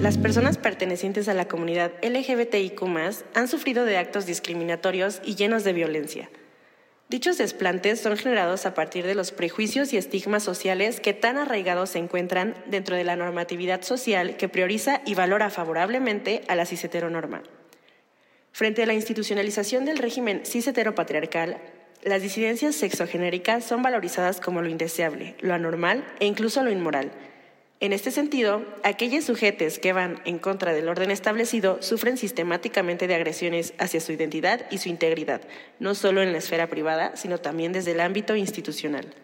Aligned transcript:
Las 0.00 0.16
personas 0.18 0.58
pertenecientes 0.58 1.26
a 1.28 1.34
la 1.34 1.48
comunidad 1.48 1.92
LGBTIQ 2.02 2.82
han 3.34 3.48
sufrido 3.48 3.84
de 3.84 3.96
actos 3.96 4.26
discriminatorios 4.26 5.20
y 5.24 5.36
llenos 5.36 5.64
de 5.64 5.72
violencia. 5.72 6.30
Dichos 7.08 7.38
desplantes 7.38 8.00
son 8.00 8.16
generados 8.16 8.64
a 8.66 8.74
partir 8.74 9.06
de 9.06 9.14
los 9.14 9.32
prejuicios 9.32 9.92
y 9.92 9.96
estigmas 9.96 10.42
sociales 10.42 11.00
que 11.00 11.14
tan 11.14 11.36
arraigados 11.36 11.90
se 11.90 11.98
encuentran 11.98 12.54
dentro 12.66 12.94
de 12.94 13.04
la 13.04 13.16
normatividad 13.16 13.82
social 13.82 14.36
que 14.36 14.48
prioriza 14.48 15.00
y 15.04 15.14
valora 15.14 15.50
favorablemente 15.50 16.42
a 16.48 16.54
la 16.54 16.64
cis-heteronorma. 16.64 17.42
Frente 18.52 18.82
a 18.82 18.86
la 18.86 18.94
institucionalización 18.94 19.84
del 19.84 19.98
régimen 19.98 20.42
cis-heteropatriarcal, 20.44 21.56
las 22.02 22.22
disidencias 22.22 22.76
sexogenéricas 22.76 23.64
son 23.64 23.82
valorizadas 23.82 24.40
como 24.40 24.62
lo 24.62 24.68
indeseable, 24.68 25.36
lo 25.40 25.54
anormal 25.54 26.04
e 26.20 26.26
incluso 26.26 26.62
lo 26.62 26.70
inmoral, 26.70 27.10
en 27.80 27.92
este 27.92 28.10
sentido, 28.10 28.64
aquellos 28.82 29.24
sujetos 29.24 29.78
que 29.78 29.92
van 29.92 30.20
en 30.24 30.40
contra 30.40 30.72
del 30.72 30.88
orden 30.88 31.12
establecido 31.12 31.80
sufren 31.80 32.16
sistemáticamente 32.16 33.06
de 33.06 33.14
agresiones 33.14 33.72
hacia 33.78 34.00
su 34.00 34.10
identidad 34.10 34.66
y 34.72 34.78
su 34.78 34.88
integridad, 34.88 35.42
no 35.78 35.94
solo 35.94 36.20
en 36.20 36.32
la 36.32 36.38
esfera 36.38 36.66
privada, 36.66 37.14
sino 37.16 37.38
también 37.38 37.72
desde 37.72 37.92
el 37.92 38.00
ámbito 38.00 38.34
institucional. 38.34 39.14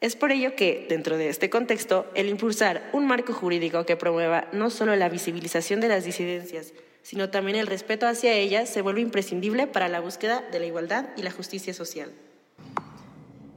Es 0.00 0.16
por 0.16 0.32
ello 0.32 0.56
que, 0.56 0.86
dentro 0.88 1.18
de 1.18 1.28
este 1.28 1.50
contexto, 1.50 2.10
el 2.14 2.30
impulsar 2.30 2.88
un 2.94 3.06
marco 3.06 3.34
jurídico 3.34 3.84
que 3.84 3.96
promueva 3.96 4.48
no 4.52 4.70
solo 4.70 4.96
la 4.96 5.10
visibilización 5.10 5.80
de 5.80 5.88
las 5.88 6.04
disidencias, 6.04 6.72
sino 7.02 7.28
también 7.28 7.58
el 7.58 7.66
respeto 7.66 8.06
hacia 8.06 8.32
ellas, 8.32 8.70
se 8.70 8.80
vuelve 8.80 9.02
imprescindible 9.02 9.66
para 9.66 9.88
la 9.88 10.00
búsqueda 10.00 10.42
de 10.50 10.60
la 10.60 10.66
igualdad 10.66 11.10
y 11.16 11.22
la 11.22 11.30
justicia 11.30 11.74
social. 11.74 12.10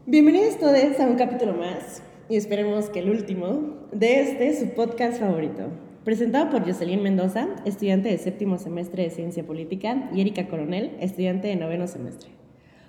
Bienvenidos 0.05 0.59
todos 0.59 0.99
a 0.99 1.03
un 1.03 1.15
capítulo 1.15 1.53
más 1.53 2.01
y 2.29 2.37
esperemos 2.37 2.89
que 2.89 2.99
el 2.99 3.09
último, 3.09 3.87
de 3.91 4.21
este, 4.21 4.53
su 4.59 4.73
podcast 4.73 5.19
favorito. 5.19 5.69
Presentado 6.03 6.49
por 6.49 6.65
Jocelyn 6.65 7.01
Mendoza, 7.01 7.47
estudiante 7.65 8.09
de 8.09 8.17
séptimo 8.17 8.57
semestre 8.57 9.03
de 9.03 9.09
Ciencia 9.09 9.45
Política, 9.45 10.09
y 10.13 10.21
Erika 10.21 10.47
Coronel, 10.47 10.95
estudiante 10.99 11.47
de 11.47 11.55
noveno 11.55 11.87
semestre. 11.87 12.29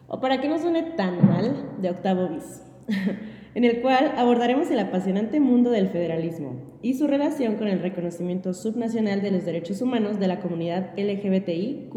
O 0.09 0.21
para 0.21 0.41
que 0.41 0.49
no 0.49 0.59
suene 0.59 0.83
tan 0.83 1.27
mal, 1.27 1.77
de 1.81 1.91
octavo 1.91 2.29
bis, 2.29 2.63
en 3.55 3.65
el 3.65 3.81
cual 3.81 4.13
abordaremos 4.17 4.71
el 4.71 4.79
apasionante 4.79 5.41
mundo 5.41 5.71
del 5.71 5.89
federalismo 5.89 6.57
y 6.83 6.95
su 6.95 7.07
relación 7.07 7.57
con 7.57 7.69
el 7.69 7.81
reconocimiento 7.81 8.55
subnacional 8.55 9.23
de 9.23 9.31
los 9.31 9.45
derechos 9.45 9.83
humanos 9.83 10.21
de 10.21 10.29
la 10.29 10.41
comunidad 10.41 10.93
LGBTIQ. 10.97 11.93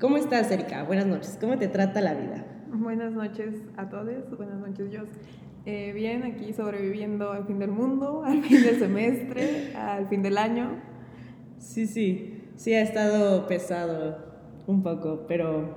¿Cómo 0.00 0.16
estás, 0.16 0.50
Erika? 0.50 0.82
Buenas 0.84 1.06
noches. 1.06 1.38
¿Cómo 1.40 1.58
te 1.58 1.68
trata 1.68 2.00
la 2.00 2.14
vida? 2.14 2.46
Buenas 2.72 3.12
noches 3.12 3.62
a 3.76 3.88
todos. 3.88 4.36
Buenas 4.36 4.58
noches, 4.58 4.88
Jos. 4.90 5.08
Eh, 5.64 5.92
bien, 5.94 6.24
aquí 6.24 6.52
sobreviviendo 6.52 7.30
al 7.30 7.46
fin 7.46 7.60
del 7.60 7.70
mundo, 7.70 8.22
al 8.26 8.42
fin 8.42 8.62
del 8.62 8.78
semestre, 8.78 9.74
al 9.76 10.08
fin 10.08 10.22
del 10.22 10.38
año. 10.38 10.80
Sí, 11.58 11.86
sí, 11.86 12.42
sí 12.56 12.74
ha 12.74 12.82
estado 12.82 13.46
pesado 13.46 14.32
un 14.66 14.82
poco, 14.82 15.24
pero 15.28 15.76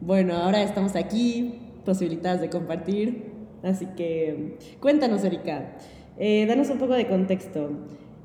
bueno, 0.00 0.34
ahora 0.34 0.62
estamos 0.62 0.96
aquí, 0.96 1.60
posibilidades 1.84 2.40
de 2.40 2.50
compartir, 2.50 3.32
así 3.62 3.86
que 3.96 4.58
cuéntanos, 4.80 5.22
Erika, 5.22 5.76
eh, 6.18 6.44
danos 6.46 6.70
un 6.70 6.78
poco 6.78 6.94
de 6.94 7.06
contexto. 7.06 7.70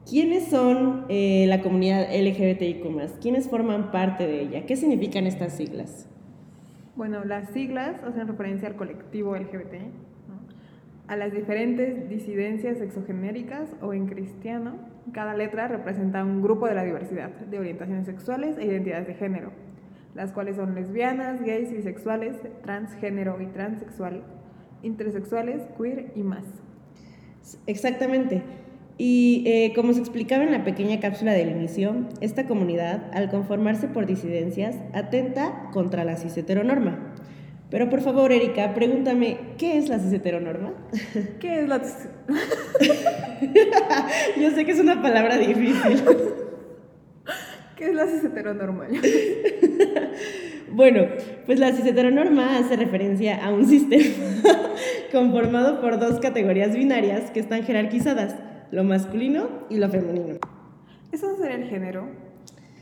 ¿Quiénes 0.10 0.48
son 0.48 1.06
eh, 1.10 1.46
la 1.48 1.62
comunidad 1.62 2.08
LGBTIQ? 2.10 3.20
¿Quiénes 3.22 3.50
forman 3.50 3.92
parte 3.92 4.26
de 4.26 4.42
ella? 4.42 4.66
¿Qué 4.66 4.76
significan 4.76 5.28
estas 5.28 5.54
siglas? 5.54 6.08
Bueno, 6.96 7.24
las 7.26 7.50
siglas 7.52 8.02
hacen 8.04 8.28
referencia 8.28 8.70
al 8.70 8.76
colectivo 8.76 9.36
LGBT, 9.36 9.76
a 11.08 11.16
las 11.16 11.32
diferentes 11.32 12.10
disidencias 12.10 12.82
exogenéricas 12.82 13.70
o 13.82 13.94
en 13.94 14.08
cristiano, 14.08 14.76
cada 15.14 15.36
letra 15.36 15.68
representa 15.68 16.24
un 16.24 16.42
grupo 16.42 16.68
de 16.68 16.76
la 16.76 16.84
diversidad 16.84 17.30
de 17.30 17.60
orientaciones 17.60 18.06
sexuales 18.06 18.58
e 18.58 18.66
identidades 18.66 19.08
de 19.08 19.14
género, 19.14 19.52
las 20.16 20.34
cuales 20.34 20.58
son 20.58 20.76
lesbianas, 20.76 21.42
gays, 21.42 21.72
bisexuales, 21.72 22.36
transgénero 22.62 23.42
y 23.42 23.46
transexual, 23.48 24.24
intersexuales, 24.84 25.62
queer 25.78 26.12
y 26.16 26.24
más. 26.24 26.44
Exactamente. 27.68 28.44
Y 28.98 29.44
eh, 29.46 29.74
como 29.76 29.94
se 29.94 30.00
explicaba 30.00 30.44
en 30.44 30.52
la 30.52 30.64
pequeña 30.64 31.00
cápsula 31.00 31.32
del 31.32 31.52
inicio, 31.52 32.08
esta 32.20 32.48
comunidad, 32.48 33.10
al 33.14 33.30
conformarse 33.30 33.88
por 33.88 34.08
disidencias, 34.08 34.76
atenta 34.94 35.70
contra 35.72 36.04
la 36.04 36.18
cis 36.18 36.36
heteronorma 36.36 37.14
pero 37.70 37.90
por 37.90 38.00
favor, 38.02 38.32
Erika, 38.32 38.74
pregúntame, 38.74 39.38
¿qué 39.58 39.78
es 39.78 39.90
la 39.90 40.00
cis-heteronorma? 40.00 40.72
¿Qué 41.40 41.60
es 41.60 41.68
la 41.68 41.82
Yo 44.40 44.52
sé 44.52 44.64
que 44.66 44.72
es 44.72 44.80
una 44.80 45.02
palabra 45.02 45.38
difícil. 45.38 46.02
¿Qué 47.76 47.90
es 47.90 47.94
la 47.94 48.08
cis-heteronorma? 48.08 48.88
bueno, 50.72 51.08
pues 51.46 51.60
la 51.60 51.74
cis-heteronorma 51.74 52.58
hace 52.58 52.78
referencia 52.78 53.46
a 53.46 53.52
un 53.52 53.68
sistema 53.68 54.16
conformado 55.12 55.82
por 55.82 56.00
dos 56.00 56.22
categorías 56.22 56.74
binarias 56.74 57.32
que 57.32 57.42
están 57.42 57.64
jerarquizadas, 57.64 58.38
lo 58.72 58.86
masculino 58.86 59.50
y 59.70 59.76
lo 59.76 59.90
femenino. 59.90 60.38
¿Eso 61.12 61.36
sería 61.36 61.58
el 61.58 61.66
género? 61.66 62.27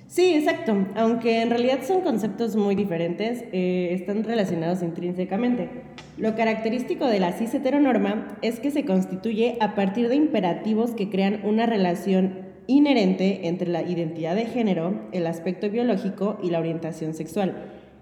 Sí, 0.07 0.33
exacto. 0.35 0.85
Aunque 0.95 1.41
en 1.41 1.49
realidad 1.49 1.79
son 1.83 2.01
conceptos 2.01 2.55
muy 2.55 2.75
diferentes, 2.75 3.43
eh, 3.51 3.89
están 3.91 4.23
relacionados 4.23 4.83
intrínsecamente. 4.83 5.69
Lo 6.17 6.35
característico 6.35 7.07
de 7.07 7.19
la 7.19 7.33
cis 7.33 7.53
heteronorma 7.53 8.37
es 8.41 8.59
que 8.59 8.71
se 8.71 8.85
constituye 8.85 9.57
a 9.59 9.75
partir 9.75 10.07
de 10.07 10.15
imperativos 10.15 10.91
que 10.91 11.09
crean 11.09 11.41
una 11.43 11.65
relación 11.65 12.45
inherente 12.67 13.47
entre 13.47 13.67
la 13.69 13.81
identidad 13.81 14.35
de 14.35 14.45
género, 14.45 15.07
el 15.11 15.27
aspecto 15.27 15.69
biológico 15.69 16.37
y 16.41 16.49
la 16.49 16.59
orientación 16.59 17.13
sexual. 17.13 17.55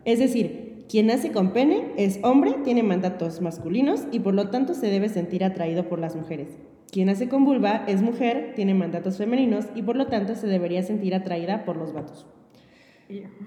Es 0.05 0.19
decir, 0.19 0.85
quien 0.89 1.07
nace 1.07 1.31
con 1.31 1.53
pene 1.53 1.93
es 1.97 2.19
hombre, 2.23 2.53
tiene 2.63 2.83
mandatos 2.83 3.41
masculinos 3.41 4.03
y 4.11 4.19
por 4.19 4.33
lo 4.33 4.49
tanto 4.49 4.73
se 4.73 4.87
debe 4.87 5.09
sentir 5.09 5.43
atraído 5.43 5.87
por 5.87 5.99
las 5.99 6.15
mujeres. 6.15 6.49
Quien 6.93 7.07
nace 7.07 7.27
con 7.27 7.43
vulva 7.43 7.85
es 7.87 8.03
mujer, 8.03 8.53
tiene 8.55 8.75
mandatos 8.75 9.17
femeninos 9.17 9.65
y 9.73 9.81
por 9.81 9.95
lo 9.95 10.05
tanto 10.05 10.35
se 10.35 10.45
debería 10.45 10.83
sentir 10.83 11.15
atraída 11.15 11.65
por 11.65 11.75
los 11.75 11.91
vatos. 11.91 12.27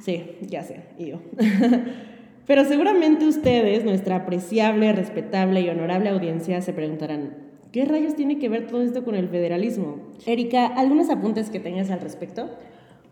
Sí, 0.01 0.37
ya 0.41 0.65
sé, 0.65 0.83
yo. 0.99 1.21
Pero 2.49 2.65
seguramente 2.65 3.25
ustedes, 3.25 3.85
nuestra 3.85 4.17
apreciable, 4.17 4.93
respetable 4.93 5.61
y 5.61 5.69
honorable 5.69 6.09
audiencia, 6.09 6.61
se 6.61 6.73
preguntarán, 6.73 7.37
¿qué 7.71 7.85
rayos 7.85 8.17
tiene 8.17 8.41
que 8.41 8.49
ver 8.49 8.67
todo 8.67 8.83
esto 8.83 9.05
con 9.05 9.15
el 9.15 9.29
federalismo? 9.29 10.01
Erika, 10.27 10.67
¿algunos 10.67 11.09
apuntes 11.09 11.49
que 11.49 11.61
tengas 11.61 11.93
al 11.93 12.01
respecto? 12.01 12.51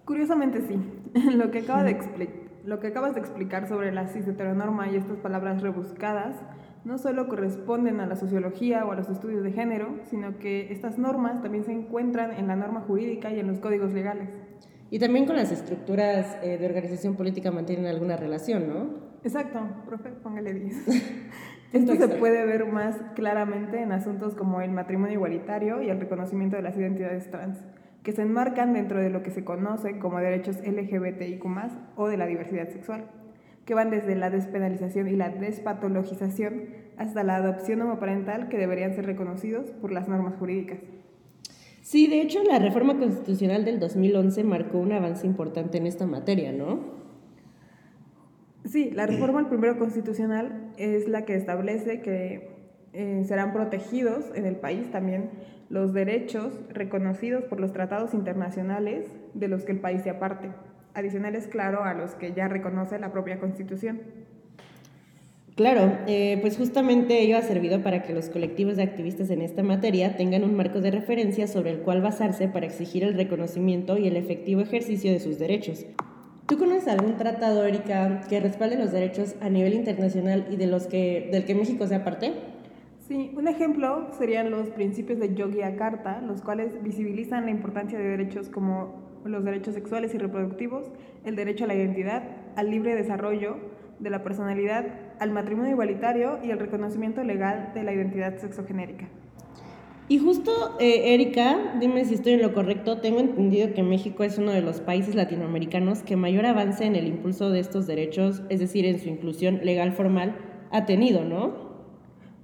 Curiosamente 0.04 0.62
sí. 0.62 0.74
Lo 1.36 1.52
que, 1.52 1.60
acaba 1.60 1.84
de 1.84 1.96
lo 2.64 2.80
que 2.80 2.88
acabas 2.88 3.14
de 3.14 3.20
explicar 3.20 3.68
sobre 3.68 3.92
la 3.92 4.08
cis 4.08 4.26
heteronorma 4.26 4.90
y 4.90 4.96
estas 4.96 5.18
palabras 5.18 5.62
rebuscadas 5.62 6.34
no 6.84 6.98
solo 6.98 7.28
corresponden 7.28 8.00
a 8.00 8.06
la 8.06 8.16
sociología 8.16 8.84
o 8.84 8.92
a 8.92 8.94
los 8.94 9.08
estudios 9.08 9.42
de 9.42 9.52
género, 9.52 9.96
sino 10.10 10.38
que 10.38 10.70
estas 10.72 10.98
normas 10.98 11.42
también 11.42 11.64
se 11.64 11.72
encuentran 11.72 12.32
en 12.32 12.46
la 12.46 12.56
norma 12.56 12.80
jurídica 12.80 13.32
y 13.32 13.40
en 13.40 13.46
los 13.46 13.58
códigos 13.58 13.92
legales. 13.92 14.28
Y 14.90 14.98
también 14.98 15.24
con 15.24 15.36
las 15.36 15.50
estructuras 15.50 16.36
eh, 16.42 16.58
de 16.58 16.66
organización 16.66 17.16
política 17.16 17.50
mantienen 17.50 17.86
alguna 17.86 18.16
relación, 18.16 18.68
¿no? 18.68 19.14
Exacto, 19.24 19.60
profe, 19.86 20.10
póngale 20.10 20.52
10. 20.52 20.88
Esto 21.72 21.96
se 21.96 22.08
puede 22.08 22.44
ver 22.44 22.66
más 22.66 22.96
claramente 23.16 23.80
en 23.80 23.90
asuntos 23.90 24.34
como 24.34 24.60
el 24.60 24.70
matrimonio 24.70 25.14
igualitario 25.14 25.82
y 25.82 25.88
el 25.88 25.98
reconocimiento 25.98 26.56
de 26.56 26.62
las 26.62 26.76
identidades 26.76 27.30
trans, 27.30 27.58
que 28.04 28.12
se 28.12 28.22
enmarcan 28.22 28.74
dentro 28.74 29.00
de 29.00 29.10
lo 29.10 29.22
que 29.22 29.30
se 29.30 29.42
conoce 29.42 29.98
como 29.98 30.18
derechos 30.20 30.58
LGBTIQ 30.58 31.44
o 31.96 32.06
de 32.06 32.16
la 32.16 32.26
diversidad 32.26 32.68
sexual 32.68 33.06
que 33.64 33.74
van 33.74 33.90
desde 33.90 34.14
la 34.14 34.30
despenalización 34.30 35.08
y 35.08 35.16
la 35.16 35.30
despatologización 35.30 36.64
hasta 36.96 37.24
la 37.24 37.36
adopción 37.36 37.82
homoparental 37.82 38.48
que 38.48 38.58
deberían 38.58 38.94
ser 38.94 39.06
reconocidos 39.06 39.70
por 39.80 39.92
las 39.92 40.08
normas 40.08 40.34
jurídicas. 40.38 40.78
Sí, 41.82 42.06
de 42.06 42.22
hecho 42.22 42.42
la 42.42 42.58
reforma 42.58 42.98
constitucional 42.98 43.64
del 43.64 43.78
2011 43.78 44.44
marcó 44.44 44.78
un 44.78 44.92
avance 44.92 45.26
importante 45.26 45.78
en 45.78 45.86
esta 45.86 46.06
materia, 46.06 46.52
¿no? 46.52 46.80
Sí, 48.64 48.90
la 48.90 49.06
reforma 49.06 49.40
al 49.40 49.48
primero 49.48 49.78
constitucional 49.78 50.72
es 50.78 51.06
la 51.06 51.26
que 51.26 51.34
establece 51.34 52.00
que 52.00 52.48
eh, 52.94 53.24
serán 53.26 53.52
protegidos 53.52 54.24
en 54.34 54.46
el 54.46 54.56
país 54.56 54.90
también 54.90 55.30
los 55.68 55.92
derechos 55.92 56.54
reconocidos 56.70 57.44
por 57.44 57.60
los 57.60 57.72
tratados 57.72 58.14
internacionales 58.14 59.06
de 59.34 59.48
los 59.48 59.64
que 59.64 59.72
el 59.72 59.80
país 59.80 60.02
se 60.02 60.10
aparte 60.10 60.50
adicionales, 60.94 61.48
claro, 61.48 61.84
a 61.84 61.92
los 61.92 62.14
que 62.14 62.32
ya 62.32 62.48
reconoce 62.48 62.98
la 62.98 63.12
propia 63.12 63.40
Constitución. 63.40 64.00
Claro, 65.56 65.98
eh, 66.08 66.38
pues 66.40 66.56
justamente 66.56 67.20
ello 67.20 67.36
ha 67.36 67.42
servido 67.42 67.80
para 67.80 68.02
que 68.02 68.12
los 68.12 68.28
colectivos 68.28 68.76
de 68.76 68.82
activistas 68.82 69.30
en 69.30 69.40
esta 69.40 69.62
materia 69.62 70.16
tengan 70.16 70.42
un 70.42 70.56
marco 70.56 70.80
de 70.80 70.90
referencia 70.90 71.46
sobre 71.46 71.70
el 71.70 71.78
cual 71.78 72.02
basarse 72.02 72.48
para 72.48 72.66
exigir 72.66 73.04
el 73.04 73.14
reconocimiento 73.14 73.96
y 73.96 74.08
el 74.08 74.16
efectivo 74.16 74.62
ejercicio 74.62 75.12
de 75.12 75.20
sus 75.20 75.38
derechos. 75.38 75.86
¿Tú 76.46 76.58
conoces 76.58 76.88
algún 76.88 77.16
tratado, 77.18 77.64
Erika, 77.64 78.22
que 78.28 78.40
respalde 78.40 78.76
los 78.76 78.90
derechos 78.90 79.36
a 79.40 79.48
nivel 79.48 79.74
internacional 79.74 80.44
y 80.50 80.56
de 80.56 80.66
los 80.66 80.88
que, 80.88 81.28
del 81.30 81.44
que 81.44 81.54
México 81.54 81.86
sea 81.86 82.02
parte? 82.02 82.32
Sí, 83.06 83.30
un 83.36 83.46
ejemplo 83.46 84.08
serían 84.18 84.50
los 84.50 84.70
principios 84.70 85.20
de 85.20 85.34
Yogyakarta, 85.34 86.20
los 86.20 86.42
cuales 86.42 86.82
visibilizan 86.82 87.44
la 87.44 87.52
importancia 87.52 87.96
de 87.96 88.04
derechos 88.04 88.48
como 88.48 89.20
los 89.24 89.44
derechos 89.44 89.74
sexuales 89.74 90.14
y 90.14 90.18
reproductivos, 90.18 90.90
el 91.24 91.36
derecho 91.36 91.64
a 91.64 91.68
la 91.68 91.74
identidad, 91.76 92.24
al 92.56 92.70
libre 92.70 92.96
desarrollo 92.96 93.56
de 94.00 94.10
la 94.10 94.24
personalidad, 94.24 94.84
al 95.18 95.30
matrimonio 95.30 95.72
igualitario 95.72 96.38
y 96.42 96.50
el 96.50 96.58
reconocimiento 96.58 97.22
legal 97.22 97.72
de 97.74 97.82
la 97.82 97.92
identidad 97.92 98.36
sexogenérica. 98.38 99.06
Y 100.06 100.18
justo, 100.18 100.76
eh, 100.80 101.14
Erika, 101.14 101.76
dime 101.80 102.04
si 102.04 102.14
estoy 102.14 102.34
en 102.34 102.42
lo 102.42 102.52
correcto, 102.52 103.00
tengo 103.00 103.20
entendido 103.20 103.72
que 103.72 103.82
México 103.82 104.22
es 104.22 104.36
uno 104.36 104.52
de 104.52 104.60
los 104.60 104.82
países 104.82 105.14
latinoamericanos 105.14 106.02
que 106.02 106.16
mayor 106.16 106.44
avance 106.44 106.84
en 106.84 106.94
el 106.94 107.06
impulso 107.06 107.50
de 107.50 107.60
estos 107.60 107.86
derechos, 107.86 108.42
es 108.50 108.60
decir, 108.60 108.84
en 108.84 108.98
su 108.98 109.08
inclusión 109.08 109.60
legal 109.62 109.92
formal, 109.92 110.36
ha 110.70 110.84
tenido, 110.84 111.24
¿no? 111.24 111.72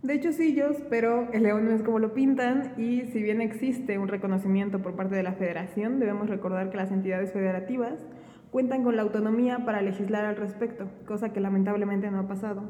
De 0.02 0.14
hecho, 0.14 0.32
sí, 0.32 0.54
yo, 0.54 0.68
pero 0.88 1.30
el 1.34 1.42
león 1.42 1.66
no 1.66 1.72
es 1.72 1.82
como 1.82 1.98
lo 1.98 2.14
pintan 2.14 2.72
y 2.78 3.02
si 3.12 3.22
bien 3.22 3.42
existe 3.42 3.98
un 3.98 4.08
reconocimiento 4.08 4.80
por 4.80 4.96
parte 4.96 5.14
de 5.14 5.22
la 5.22 5.34
federación, 5.34 5.98
debemos 5.98 6.30
recordar 6.30 6.70
que 6.70 6.78
las 6.78 6.90
entidades 6.90 7.32
federativas 7.32 8.06
cuentan 8.50 8.82
con 8.82 8.96
la 8.96 9.02
autonomía 9.02 9.64
para 9.64 9.82
legislar 9.82 10.24
al 10.24 10.36
respecto, 10.36 10.88
cosa 11.06 11.32
que 11.32 11.40
lamentablemente 11.40 12.10
no 12.10 12.18
ha 12.18 12.28
pasado. 12.28 12.62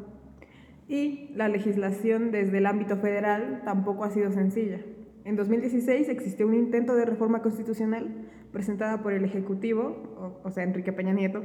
Y 0.88 1.30
la 1.34 1.48
legislación 1.48 2.32
desde 2.32 2.58
el 2.58 2.66
ámbito 2.66 2.96
federal 2.96 3.62
tampoco 3.64 4.04
ha 4.04 4.10
sido 4.10 4.32
sencilla. 4.32 4.80
En 5.24 5.36
2016 5.36 6.08
existió 6.08 6.46
un 6.46 6.54
intento 6.54 6.96
de 6.96 7.04
reforma 7.04 7.42
constitucional 7.42 8.08
presentada 8.52 9.02
por 9.02 9.12
el 9.12 9.24
Ejecutivo, 9.24 10.40
o, 10.42 10.50
sea, 10.50 10.64
Enrique 10.64 10.92
Peña 10.92 11.12
Nieto, 11.12 11.42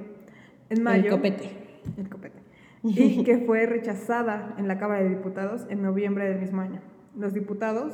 en 0.70 0.84
mayo. 0.84 1.06
El 1.06 1.12
copete. 1.12 1.50
El 1.98 2.10
copete. 2.10 2.40
Y 2.84 3.24
que 3.24 3.40
fue 3.40 3.66
rechazada 3.66 4.56
en 4.58 4.68
la 4.68 4.78
Cámara 4.78 5.04
de 5.04 5.10
Diputados 5.10 5.66
en 5.70 5.82
noviembre 5.82 6.28
del 6.28 6.40
mismo 6.40 6.62
año. 6.62 6.82
Los 7.16 7.34
diputados 7.34 7.94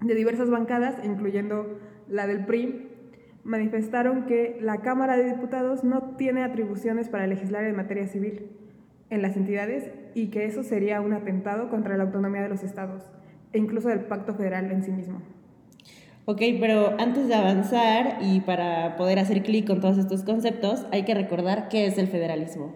de 0.00 0.14
diversas 0.14 0.50
bancadas, 0.50 0.96
incluyendo 1.04 1.78
la 2.08 2.26
del 2.26 2.44
PRI, 2.44 2.91
manifestaron 3.44 4.26
que 4.26 4.58
la 4.60 4.78
Cámara 4.78 5.16
de 5.16 5.24
Diputados 5.24 5.84
no 5.84 6.14
tiene 6.16 6.42
atribuciones 6.44 7.08
para 7.08 7.26
legislar 7.26 7.64
en 7.64 7.76
materia 7.76 8.06
civil 8.06 8.46
en 9.10 9.20
las 9.20 9.36
entidades 9.36 9.90
y 10.14 10.28
que 10.28 10.46
eso 10.46 10.62
sería 10.62 11.00
un 11.00 11.12
atentado 11.12 11.68
contra 11.68 11.96
la 11.96 12.04
autonomía 12.04 12.42
de 12.42 12.48
los 12.48 12.62
estados 12.62 13.02
e 13.52 13.58
incluso 13.58 13.88
del 13.88 14.00
pacto 14.00 14.34
federal 14.34 14.70
en 14.70 14.82
sí 14.82 14.90
mismo. 14.90 15.20
Ok, 16.24 16.40
pero 16.60 16.94
antes 17.00 17.26
de 17.26 17.34
avanzar 17.34 18.18
y 18.22 18.40
para 18.40 18.96
poder 18.96 19.18
hacer 19.18 19.42
clic 19.42 19.66
con 19.66 19.80
todos 19.80 19.98
estos 19.98 20.22
conceptos, 20.22 20.86
hay 20.92 21.04
que 21.04 21.14
recordar 21.14 21.68
qué 21.68 21.86
es 21.86 21.98
el 21.98 22.06
federalismo. 22.06 22.72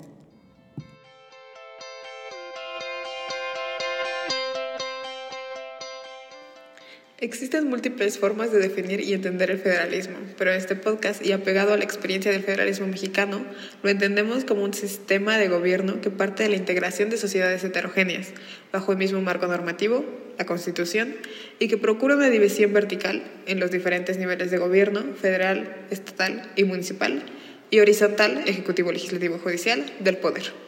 Existen 7.19 7.71
múltiples 7.71 8.19
formas 8.19 8.53
de 8.53 8.59
definir 8.59 9.01
y 9.01 9.15
entender 9.15 9.51
el 9.51 9.59
federalismo, 9.59 10.17
pero 10.37 10.53
este 10.53 10.77
podcast 10.77 11.25
y 11.25 11.33
apegado 11.33 11.73
a 11.73 11.79
la 11.79 11.85
experiencia 11.85 12.31
del 12.31 12.43
federalismo 12.43 12.87
mexicano, 12.89 13.43
lo 13.83 13.89
entendemos 13.89 14.45
como 14.45 14.63
un 14.63 14.75
sistema 14.75 15.39
de 15.39 15.49
gobierno 15.49 16.03
que 16.03 16.11
parte 16.11 16.43
de 16.43 16.51
la 16.51 16.57
integración 16.57 17.09
de 17.09 17.17
sociedades 17.17 17.65
heterogéneas, 17.65 18.35
bajo 18.71 18.93
el 18.93 18.99
mismo 18.99 19.23
marco 19.23 19.47
normativo, 19.47 20.05
la 20.37 20.45
Constitución, 20.45 21.17
y 21.59 21.69
que 21.69 21.79
procura 21.79 22.17
una 22.17 22.29
división 22.29 22.75
vertical 22.75 23.23
en 23.47 23.61
los 23.61 23.71
diferentes 23.71 24.19
niveles 24.19 24.51
de 24.51 24.59
gobierno, 24.59 25.03
federal, 25.15 25.75
estatal 25.91 26.53
y 26.55 26.65
municipal, 26.65 27.23
y 27.71 27.81
horizontal, 27.81 28.43
ejecutivo, 28.47 28.93
legislativo, 28.93 29.39
judicial, 29.39 29.91
del 30.01 30.19
poder. 30.19 30.66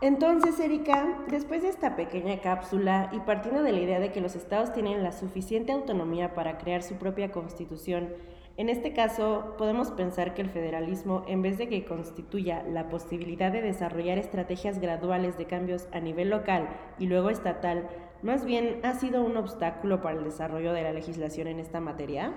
Entonces, 0.00 0.60
Erika, 0.60 1.24
después 1.28 1.62
de 1.62 1.70
esta 1.70 1.96
pequeña 1.96 2.40
cápsula 2.40 3.10
y 3.12 3.18
partiendo 3.18 3.64
de 3.64 3.72
la 3.72 3.80
idea 3.80 3.98
de 3.98 4.12
que 4.12 4.20
los 4.20 4.36
estados 4.36 4.72
tienen 4.72 5.02
la 5.02 5.10
suficiente 5.10 5.72
autonomía 5.72 6.34
para 6.34 6.56
crear 6.56 6.84
su 6.84 6.94
propia 6.94 7.32
constitución, 7.32 8.10
en 8.56 8.68
este 8.68 8.92
caso 8.92 9.56
podemos 9.58 9.90
pensar 9.90 10.34
que 10.34 10.42
el 10.42 10.50
federalismo, 10.50 11.24
en 11.26 11.42
vez 11.42 11.58
de 11.58 11.68
que 11.68 11.84
constituya 11.84 12.62
la 12.62 12.88
posibilidad 12.88 13.50
de 13.50 13.60
desarrollar 13.60 14.18
estrategias 14.18 14.80
graduales 14.80 15.36
de 15.36 15.46
cambios 15.46 15.88
a 15.92 15.98
nivel 15.98 16.30
local 16.30 16.68
y 17.00 17.06
luego 17.06 17.30
estatal, 17.30 17.88
más 18.22 18.44
bien 18.44 18.78
ha 18.84 18.94
sido 18.94 19.24
un 19.24 19.36
obstáculo 19.36 20.00
para 20.00 20.18
el 20.18 20.24
desarrollo 20.24 20.72
de 20.72 20.82
la 20.82 20.92
legislación 20.92 21.48
en 21.48 21.58
esta 21.58 21.80
materia. 21.80 22.34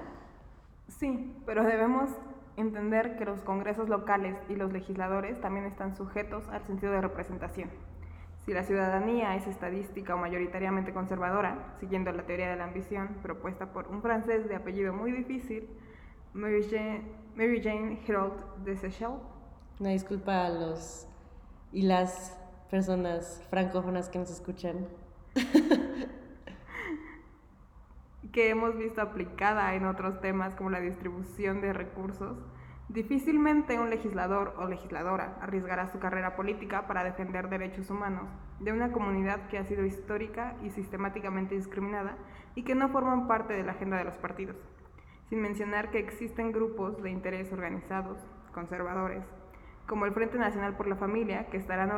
Sí, 0.87 1.31
pero 1.45 1.63
debemos 1.63 2.09
entender 2.61 3.17
que 3.17 3.25
los 3.25 3.41
congresos 3.41 3.89
locales 3.89 4.37
y 4.49 4.55
los 4.55 4.71
legisladores 4.71 5.39
también 5.41 5.65
están 5.65 5.95
sujetos 5.95 6.47
al 6.49 6.63
sentido 6.65 6.91
de 6.93 7.01
representación. 7.01 7.69
Si 8.45 8.53
la 8.53 8.63
ciudadanía 8.63 9.35
es 9.35 9.45
estadística 9.45 10.15
o 10.15 10.17
mayoritariamente 10.17 10.93
conservadora, 10.93 11.75
siguiendo 11.79 12.11
la 12.11 12.23
teoría 12.23 12.49
de 12.49 12.55
la 12.55 12.63
ambición 12.63 13.09
propuesta 13.21 13.71
por 13.71 13.87
un 13.87 14.01
francés 14.01 14.47
de 14.47 14.55
apellido 14.55 14.93
muy 14.93 15.11
difícil, 15.11 15.69
Mary 16.33 16.63
Jane, 16.63 17.03
Mary 17.35 17.61
Jane 17.61 17.99
de 18.63 18.77
Seychelles. 18.77 19.19
Una 19.79 19.89
disculpa 19.89 20.45
a 20.45 20.49
los 20.49 21.07
y 21.71 21.83
las 21.83 22.37
personas 22.69 23.43
francófonas 23.49 24.09
que 24.09 24.19
nos 24.19 24.31
escuchan. 24.31 24.87
que 28.31 28.49
hemos 28.49 28.77
visto 28.77 29.01
aplicada 29.01 29.75
en 29.75 29.85
otros 29.85 30.21
temas 30.21 30.55
como 30.55 30.69
la 30.69 30.79
distribución 30.79 31.59
de 31.59 31.73
recursos, 31.73 32.37
difícilmente 32.87 33.79
un 33.79 33.89
legislador 33.89 34.55
o 34.57 34.67
legisladora 34.67 35.37
arriesgará 35.41 35.89
su 35.89 35.99
carrera 35.99 36.35
política 36.35 36.87
para 36.87 37.03
defender 37.03 37.49
derechos 37.49 37.89
humanos 37.89 38.29
de 38.59 38.71
una 38.71 38.91
comunidad 38.91 39.47
que 39.49 39.57
ha 39.57 39.65
sido 39.65 39.85
histórica 39.85 40.55
y 40.63 40.69
sistemáticamente 40.69 41.55
discriminada 41.55 42.17
y 42.55 42.63
que 42.63 42.75
no 42.75 42.89
forman 42.89 43.27
parte 43.27 43.53
de 43.53 43.63
la 43.63 43.73
agenda 43.73 43.97
de 43.97 44.05
los 44.05 44.15
partidos, 44.15 44.57
sin 45.29 45.41
mencionar 45.41 45.91
que 45.91 45.99
existen 45.99 46.51
grupos 46.51 47.01
de 47.01 47.11
interés 47.11 47.51
organizados, 47.51 48.17
conservadores, 48.53 49.23
como 49.87 50.05
el 50.05 50.13
Frente 50.13 50.37
Nacional 50.37 50.75
por 50.77 50.87
la 50.87 50.95
Familia, 50.95 51.47
que 51.47 51.57
estarán 51.57 51.91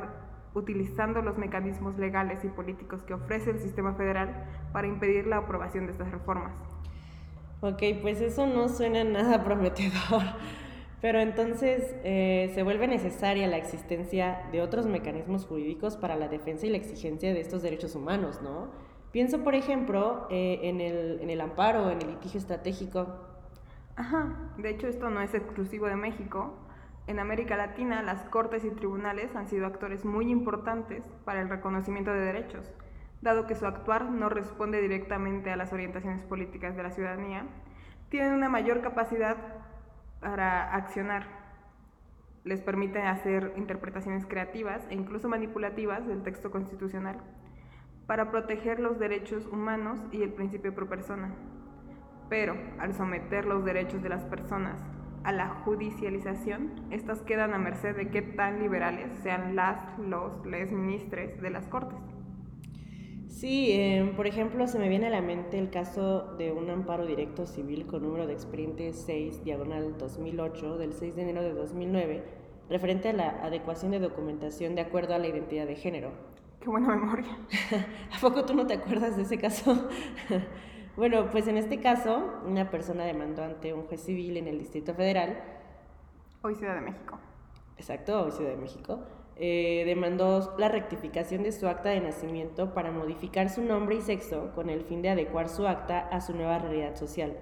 utilizando 0.55 1.21
los 1.21 1.37
mecanismos 1.37 1.97
legales 1.97 2.43
y 2.43 2.47
políticos 2.49 3.03
que 3.03 3.13
ofrece 3.13 3.51
el 3.51 3.59
sistema 3.59 3.93
federal 3.93 4.45
para 4.71 4.87
impedir 4.87 5.27
la 5.27 5.37
aprobación 5.37 5.85
de 5.85 5.91
estas 5.91 6.11
reformas. 6.11 6.53
Ok, 7.61 7.81
pues 8.01 8.19
eso 8.21 8.45
no 8.45 8.67
suena 8.69 9.03
nada 9.03 9.43
prometedor. 9.45 10.23
Pero 11.01 11.19
entonces 11.19 11.95
eh, 12.05 12.51
se 12.55 12.63
vuelve 12.63 12.87
necesaria 12.87 13.45
la 13.47 13.57
existencia 13.57 14.43
de 14.53 14.61
otros 14.61 14.85
mecanismos 14.85 15.45
jurídicos 15.45 15.97
para 15.97 16.15
la 16.15 16.29
defensa 16.29 16.65
y 16.65 16.69
la 16.69 16.77
exigencia 16.77 17.33
de 17.33 17.41
estos 17.41 17.61
derechos 17.61 17.95
humanos, 17.95 18.41
¿no? 18.41 18.69
Pienso, 19.11 19.43
por 19.43 19.53
ejemplo, 19.53 20.27
eh, 20.29 20.61
en, 20.63 20.81
el, 20.81 21.19
en 21.21 21.29
el 21.29 21.41
amparo, 21.41 21.91
en 21.91 22.01
el 22.01 22.07
litigio 22.07 22.39
estratégico. 22.39 23.07
Ajá, 23.95 24.49
de 24.57 24.69
hecho 24.69 24.87
esto 24.87 25.09
no 25.09 25.21
es 25.21 25.33
exclusivo 25.33 25.87
de 25.87 25.97
México. 25.97 26.53
En 27.05 27.19
América 27.19 27.57
Latina, 27.57 28.01
las 28.01 28.23
cortes 28.29 28.63
y 28.63 28.71
tribunales 28.71 29.35
han 29.35 29.49
sido 29.49 29.65
actores 29.65 30.05
muy 30.05 30.29
importantes 30.31 31.03
para 31.25 31.41
el 31.41 31.49
reconocimiento 31.49 32.13
de 32.13 32.21
derechos, 32.21 32.71
dado 33.21 33.45
que 33.45 33.55
su 33.55 33.65
actuar 33.65 34.09
no 34.09 34.29
responde 34.29 34.81
directamente 34.81 35.51
a 35.51 35.57
las 35.57 35.73
orientaciones 35.73 36.23
políticas 36.23 36.77
de 36.77 36.83
la 36.83 36.91
ciudadanía, 36.91 37.45
tienen 38.07 38.33
una 38.33 38.47
mayor 38.47 38.81
capacidad 38.81 39.35
para 40.21 40.73
accionar. 40.73 41.27
Les 42.45 42.61
permite 42.61 43.01
hacer 43.01 43.53
interpretaciones 43.57 44.25
creativas 44.25 44.85
e 44.89 44.93
incluso 44.93 45.27
manipulativas 45.27 46.07
del 46.07 46.23
texto 46.23 46.51
constitucional 46.51 47.17
para 48.07 48.31
proteger 48.31 48.79
los 48.79 48.97
derechos 48.97 49.45
humanos 49.47 49.99
y 50.11 50.23
el 50.23 50.31
principio 50.31 50.73
pro 50.73 50.87
persona. 50.87 51.33
Pero 52.29 52.55
al 52.79 52.93
someter 52.93 53.45
los 53.45 53.65
derechos 53.65 54.01
de 54.01 54.09
las 54.09 54.23
personas 54.23 54.81
a 55.23 55.31
la 55.31 55.49
judicialización, 55.63 56.71
estas 56.91 57.21
quedan 57.21 57.53
a 57.53 57.57
merced 57.57 57.95
de 57.95 58.09
qué 58.09 58.21
tan 58.21 58.61
liberales 58.61 59.09
sean 59.21 59.55
las, 59.55 59.97
los, 59.99 60.45
les 60.45 60.71
ministres 60.71 61.41
de 61.41 61.49
las 61.49 61.67
Cortes. 61.67 61.99
Sí, 63.27 63.71
em, 63.71 64.15
por 64.15 64.27
ejemplo, 64.27 64.67
se 64.67 64.79
me 64.79 64.89
viene 64.89 65.07
a 65.07 65.09
la 65.09 65.21
mente 65.21 65.57
el 65.57 65.69
caso 65.69 66.35
de 66.37 66.51
un 66.51 66.69
amparo 66.69 67.05
directo 67.05 67.45
civil 67.45 67.85
con 67.87 68.03
número 68.03 68.27
de 68.27 68.33
expediente 68.33 68.93
6, 68.93 69.43
diagonal 69.43 69.97
2008, 69.97 70.77
del 70.77 70.93
6 70.93 71.15
de 71.15 71.21
enero 71.23 71.41
de 71.41 71.53
2009, 71.53 72.23
referente 72.69 73.09
a 73.09 73.13
la 73.13 73.29
adecuación 73.43 73.91
de 73.91 73.99
documentación 73.99 74.75
de 74.75 74.81
acuerdo 74.81 75.15
a 75.15 75.17
la 75.17 75.27
identidad 75.27 75.67
de 75.67 75.75
género. 75.75 76.11
Qué 76.61 76.69
buena 76.69 76.95
memoria. 76.95 77.37
¿A 78.15 78.21
poco 78.21 78.45
tú 78.45 78.53
no 78.53 78.65
te 78.65 78.75
acuerdas 78.75 79.17
de 79.17 79.23
ese 79.23 79.37
caso? 79.37 79.89
Bueno, 80.95 81.31
pues 81.31 81.47
en 81.47 81.57
este 81.57 81.79
caso, 81.79 82.23
una 82.45 82.69
persona 82.69 83.03
demandó 83.03 83.43
ante 83.43 83.73
un 83.73 83.81
juez 83.87 83.99
civil 83.99 84.37
en 84.37 84.47
el 84.47 84.59
Distrito 84.59 84.93
Federal. 84.93 85.39
Hoy 86.43 86.53
Ciudad 86.53 86.75
de 86.75 86.81
México. 86.81 87.17
Exacto, 87.77 88.21
hoy 88.21 88.31
Ciudad 88.31 88.51
de 88.51 88.57
México. 88.57 88.99
Eh, 89.35 89.85
demandó 89.87 90.53
la 90.59 90.69
rectificación 90.69 91.41
de 91.41 91.51
su 91.51 91.67
acta 91.67 91.89
de 91.89 91.99
nacimiento 91.99 92.75
para 92.75 92.91
modificar 92.91 93.49
su 93.49 93.63
nombre 93.63 93.95
y 93.95 94.01
sexo 94.01 94.51
con 94.53 94.69
el 94.69 94.83
fin 94.83 95.01
de 95.01 95.09
adecuar 95.09 95.49
su 95.49 95.65
acta 95.65 95.97
a 95.97 96.21
su 96.21 96.35
nueva 96.35 96.59
realidad 96.59 96.95
social. 96.95 97.37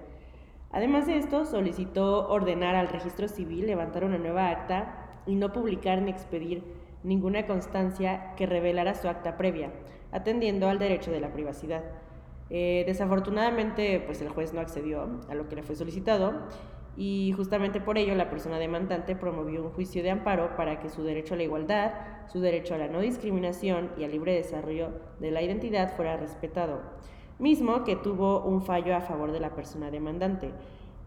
Además 0.70 1.06
de 1.06 1.18
esto, 1.18 1.44
solicitó 1.44 2.30
ordenar 2.30 2.74
al 2.74 2.88
registro 2.88 3.28
civil 3.28 3.66
levantar 3.66 4.04
una 4.04 4.16
nueva 4.16 4.48
acta 4.48 5.20
y 5.26 5.34
no 5.34 5.52
publicar 5.52 6.00
ni 6.00 6.10
expedir 6.10 6.64
ninguna 7.02 7.46
constancia 7.46 8.32
que 8.34 8.46
revelara 8.46 8.94
su 8.94 9.08
acta 9.08 9.36
previa, 9.36 9.70
atendiendo 10.10 10.70
al 10.70 10.78
derecho 10.78 11.10
de 11.10 11.20
la 11.20 11.34
privacidad. 11.34 11.82
Eh, 12.54 12.84
desafortunadamente, 12.86 14.02
pues 14.04 14.20
el 14.20 14.28
juez 14.28 14.52
no 14.52 14.60
accedió 14.60 15.08
a 15.30 15.34
lo 15.34 15.48
que 15.48 15.56
le 15.56 15.62
fue 15.62 15.74
solicitado 15.74 16.34
y 16.98 17.32
justamente 17.34 17.80
por 17.80 17.96
ello 17.96 18.14
la 18.14 18.28
persona 18.28 18.58
demandante 18.58 19.16
promovió 19.16 19.62
un 19.62 19.70
juicio 19.70 20.02
de 20.02 20.10
amparo 20.10 20.54
para 20.54 20.78
que 20.78 20.90
su 20.90 21.02
derecho 21.02 21.32
a 21.32 21.38
la 21.38 21.44
igualdad, 21.44 21.92
su 22.30 22.40
derecho 22.40 22.74
a 22.74 22.78
la 22.78 22.88
no 22.88 23.00
discriminación 23.00 23.90
y 23.96 24.04
al 24.04 24.10
libre 24.10 24.34
desarrollo 24.34 24.90
de 25.18 25.30
la 25.30 25.40
identidad 25.40 25.96
fuera 25.96 26.18
respetado, 26.18 26.82
mismo 27.38 27.84
que 27.84 27.96
tuvo 27.96 28.42
un 28.42 28.60
fallo 28.60 28.94
a 28.94 29.00
favor 29.00 29.32
de 29.32 29.40
la 29.40 29.54
persona 29.54 29.90
demandante. 29.90 30.50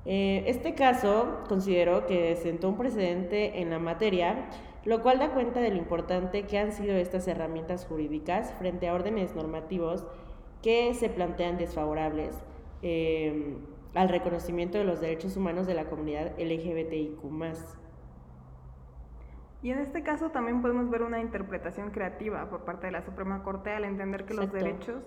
Eh, 0.05 0.45
este 0.47 0.73
caso 0.73 1.43
consideró 1.47 2.07
que 2.07 2.35
sentó 2.37 2.69
un 2.69 2.77
precedente 2.77 3.61
en 3.61 3.69
la 3.69 3.77
materia, 3.77 4.49
lo 4.83 5.03
cual 5.03 5.19
da 5.19 5.31
cuenta 5.31 5.59
de 5.59 5.69
lo 5.69 5.77
importante 5.77 6.47
que 6.47 6.57
han 6.57 6.71
sido 6.71 6.95
estas 6.95 7.27
herramientas 7.27 7.85
jurídicas 7.85 8.51
frente 8.57 8.87
a 8.87 8.95
órdenes 8.95 9.35
normativos 9.35 10.05
que 10.65 10.95
se 10.95 11.09
plantean 11.09 11.59
desfavorables. 11.59 12.35
Eh, 12.81 13.55
al 13.93 14.09
reconocimiento 14.09 14.79
de 14.79 14.83
los 14.83 14.99
derechos 14.99 15.37
humanos 15.37 15.67
de 15.67 15.75
la 15.75 15.85
comunidad 15.85 16.33
LGBTIQ. 16.39 17.21
Y 19.61 19.69
en 19.69 19.77
este 19.77 20.01
caso 20.01 20.31
también 20.31 20.63
podemos 20.63 20.89
ver 20.89 21.03
una 21.03 21.21
interpretación 21.21 21.91
creativa 21.91 22.49
por 22.49 22.65
parte 22.65 22.87
de 22.87 22.93
la 22.93 23.03
Suprema 23.03 23.43
Corte 23.43 23.69
al 23.69 23.85
entender 23.85 24.25
que 24.25 24.33
los 24.33 24.51
derechos 24.51 25.03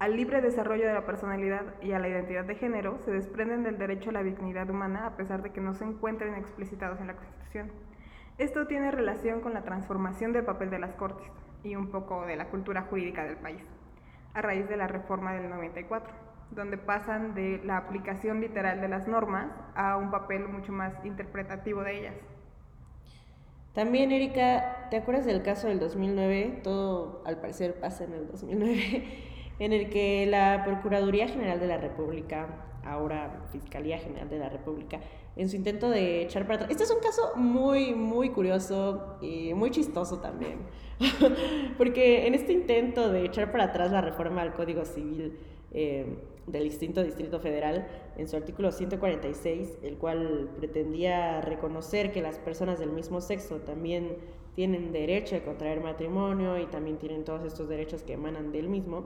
al 0.00 0.16
libre 0.16 0.40
desarrollo 0.40 0.86
de 0.86 0.94
la 0.94 1.06
personalidad 1.06 1.62
y 1.80 1.92
a 1.92 2.00
la 2.00 2.08
identidad 2.08 2.44
de 2.44 2.56
género 2.56 2.98
se 3.04 3.12
desprenden 3.12 3.62
del 3.62 3.78
derecho 3.78 4.10
a 4.10 4.14
la 4.14 4.24
dignidad 4.24 4.68
humana 4.68 5.06
a 5.06 5.16
pesar 5.16 5.42
de 5.42 5.50
que 5.50 5.60
no 5.60 5.74
se 5.74 5.84
encuentren 5.84 6.34
explicitados 6.34 7.00
en 7.00 7.06
la 7.06 7.14
Constitución. 7.14 7.70
Esto 8.36 8.66
tiene 8.66 8.90
relación 8.90 9.42
con 9.42 9.54
la 9.54 9.62
transformación 9.62 10.32
del 10.32 10.44
papel 10.44 10.70
de 10.70 10.80
las 10.80 10.94
Cortes 10.94 11.30
y 11.62 11.76
un 11.76 11.88
poco 11.92 12.26
de 12.26 12.34
la 12.34 12.48
cultura 12.48 12.82
jurídica 12.82 13.24
del 13.24 13.36
país, 13.36 13.62
a 14.34 14.42
raíz 14.42 14.68
de 14.68 14.76
la 14.76 14.86
reforma 14.86 15.32
del 15.34 15.48
94 15.48 16.28
donde 16.50 16.78
pasan 16.78 17.34
de 17.34 17.60
la 17.64 17.76
aplicación 17.76 18.40
literal 18.40 18.80
de 18.80 18.88
las 18.88 19.06
normas 19.06 19.50
a 19.74 19.96
un 19.96 20.10
papel 20.10 20.48
mucho 20.48 20.72
más 20.72 20.94
interpretativo 21.04 21.82
de 21.82 21.98
ellas. 21.98 22.14
También, 23.74 24.10
Erika, 24.10 24.88
¿te 24.90 24.96
acuerdas 24.96 25.26
del 25.26 25.42
caso 25.42 25.68
del 25.68 25.78
2009? 25.78 26.60
Todo 26.64 27.22
al 27.26 27.36
parecer 27.36 27.78
pasa 27.78 28.04
en 28.04 28.14
el 28.14 28.26
2009, 28.26 29.04
en 29.58 29.72
el 29.72 29.90
que 29.90 30.26
la 30.26 30.64
Procuraduría 30.64 31.28
General 31.28 31.60
de 31.60 31.66
la 31.66 31.76
República, 31.76 32.48
ahora 32.84 33.44
Fiscalía 33.52 33.98
General 33.98 34.28
de 34.28 34.38
la 34.38 34.48
República, 34.48 34.98
en 35.38 35.48
su 35.48 35.56
intento 35.56 35.88
de 35.88 36.22
echar 36.22 36.42
para 36.42 36.56
atrás. 36.56 36.70
Este 36.70 36.82
es 36.82 36.90
un 36.90 37.00
caso 37.00 37.32
muy, 37.36 37.94
muy 37.94 38.30
curioso 38.30 39.16
y 39.22 39.54
muy 39.54 39.70
chistoso 39.70 40.18
también, 40.18 40.58
porque 41.78 42.26
en 42.26 42.34
este 42.34 42.52
intento 42.52 43.08
de 43.10 43.24
echar 43.24 43.50
para 43.52 43.64
atrás 43.64 43.90
la 43.90 44.00
reforma 44.00 44.42
al 44.42 44.52
Código 44.52 44.84
Civil, 44.84 45.38
eh, 45.72 46.06
del 46.46 46.64
distinto 46.64 47.02
Distrito 47.04 47.40
Federal 47.40 47.86
en 48.16 48.26
su 48.26 48.36
artículo 48.36 48.72
146, 48.72 49.78
el 49.82 49.96
cual 49.96 50.50
pretendía 50.56 51.40
reconocer 51.40 52.10
que 52.10 52.22
las 52.22 52.38
personas 52.38 52.78
del 52.78 52.90
mismo 52.90 53.20
sexo 53.20 53.56
también 53.56 54.16
tienen 54.54 54.92
derecho 54.92 55.36
a 55.36 55.40
contraer 55.40 55.80
matrimonio 55.80 56.58
y 56.58 56.66
también 56.66 56.96
tienen 56.96 57.24
todos 57.24 57.44
estos 57.44 57.68
derechos 57.68 58.02
que 58.02 58.14
emanan 58.14 58.50
del 58.50 58.68
mismo. 58.68 59.04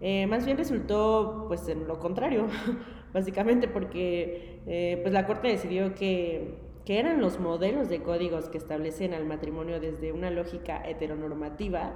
Eh, 0.00 0.26
más 0.26 0.44
bien 0.44 0.58
resultó 0.58 1.46
pues 1.48 1.68
en 1.68 1.86
lo 1.88 1.98
contrario, 1.98 2.46
básicamente 3.14 3.66
porque 3.68 4.60
eh, 4.66 4.98
pues 5.02 5.12
la 5.12 5.26
Corte 5.26 5.48
decidió 5.48 5.94
que, 5.94 6.58
que 6.84 6.98
eran 6.98 7.20
los 7.20 7.40
modelos 7.40 7.88
de 7.88 8.02
códigos 8.02 8.48
que 8.48 8.58
establecen 8.58 9.14
al 9.14 9.24
matrimonio 9.24 9.80
desde 9.80 10.12
una 10.12 10.30
lógica 10.30 10.86
heteronormativa 10.86 11.94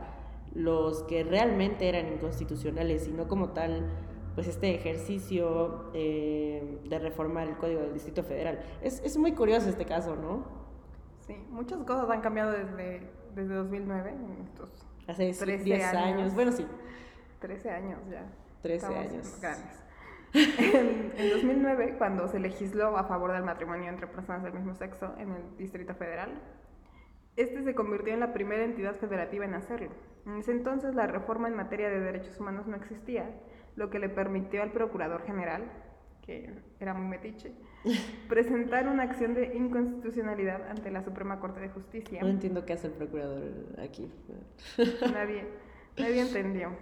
los 0.54 1.02
que 1.04 1.22
realmente 1.22 1.88
eran 1.88 2.08
inconstitucionales 2.12 3.06
y 3.06 3.12
no 3.12 3.28
como 3.28 3.50
tal 3.50 3.88
pues 4.34 4.46
este 4.46 4.74
ejercicio 4.74 5.90
eh, 5.92 6.78
de 6.88 6.98
reformar 6.98 7.48
el 7.48 7.56
Código 7.56 7.80
del 7.80 7.92
Distrito 7.92 8.22
Federal. 8.22 8.60
Es, 8.80 9.00
es, 9.04 9.16
muy 9.18 9.32
curioso 9.32 9.68
este 9.68 9.84
caso, 9.84 10.16
¿no? 10.16 10.44
Sí, 11.26 11.34
muchas 11.50 11.82
cosas 11.82 12.08
han 12.10 12.20
cambiado 12.20 12.52
desde, 12.52 13.10
desde 13.34 13.54
2009, 13.54 14.10
en 14.10 14.44
estos 14.44 14.70
Hace 15.06 15.32
10 15.58 15.82
años. 15.94 16.34
bueno, 16.34 16.52
sí. 16.52 16.64
13 17.40 17.70
años 17.70 17.98
ya. 18.10 18.26
13 18.62 18.86
años. 18.86 19.40
Grandes. 19.40 19.82
en, 20.34 21.12
en 21.16 21.30
2009, 21.30 21.96
cuando 21.98 22.28
se 22.28 22.38
legisló 22.38 22.96
a 22.96 23.04
favor 23.04 23.32
del 23.32 23.42
matrimonio 23.42 23.88
entre 23.88 24.06
personas 24.06 24.42
del 24.42 24.52
mismo 24.52 24.74
sexo 24.74 25.14
en 25.18 25.32
el 25.32 25.56
Distrito 25.56 25.94
Federal, 25.94 26.30
este 27.36 27.62
se 27.62 27.74
convirtió 27.74 28.12
en 28.12 28.20
la 28.20 28.32
primera 28.32 28.64
entidad 28.64 28.96
federativa 28.96 29.44
en 29.44 29.54
hacerlo. 29.54 29.90
En 30.26 30.36
ese 30.36 30.52
entonces 30.52 30.94
la 30.94 31.06
reforma 31.06 31.48
en 31.48 31.56
materia 31.56 31.88
de 31.88 32.00
derechos 32.00 32.38
humanos 32.38 32.66
no 32.66 32.76
existía 32.76 33.30
lo 33.76 33.88
que 33.88 33.98
le 33.98 34.08
permitió 34.08 34.62
al 34.62 34.72
Procurador 34.72 35.22
General, 35.24 35.64
que 36.22 36.52
era 36.78 36.92
muy 36.92 37.06
metiche, 37.06 37.52
presentar 38.28 38.88
una 38.88 39.04
acción 39.04 39.34
de 39.34 39.54
inconstitucionalidad 39.56 40.68
ante 40.68 40.90
la 40.90 41.02
Suprema 41.02 41.40
Corte 41.40 41.60
de 41.60 41.70
Justicia. 41.70 42.20
No 42.20 42.28
entiendo 42.28 42.64
qué 42.66 42.74
hace 42.74 42.88
el 42.88 42.92
Procurador 42.92 43.42
aquí. 43.82 44.12
Nadie, 45.12 45.46
nadie 45.96 46.20
entendió. 46.20 46.72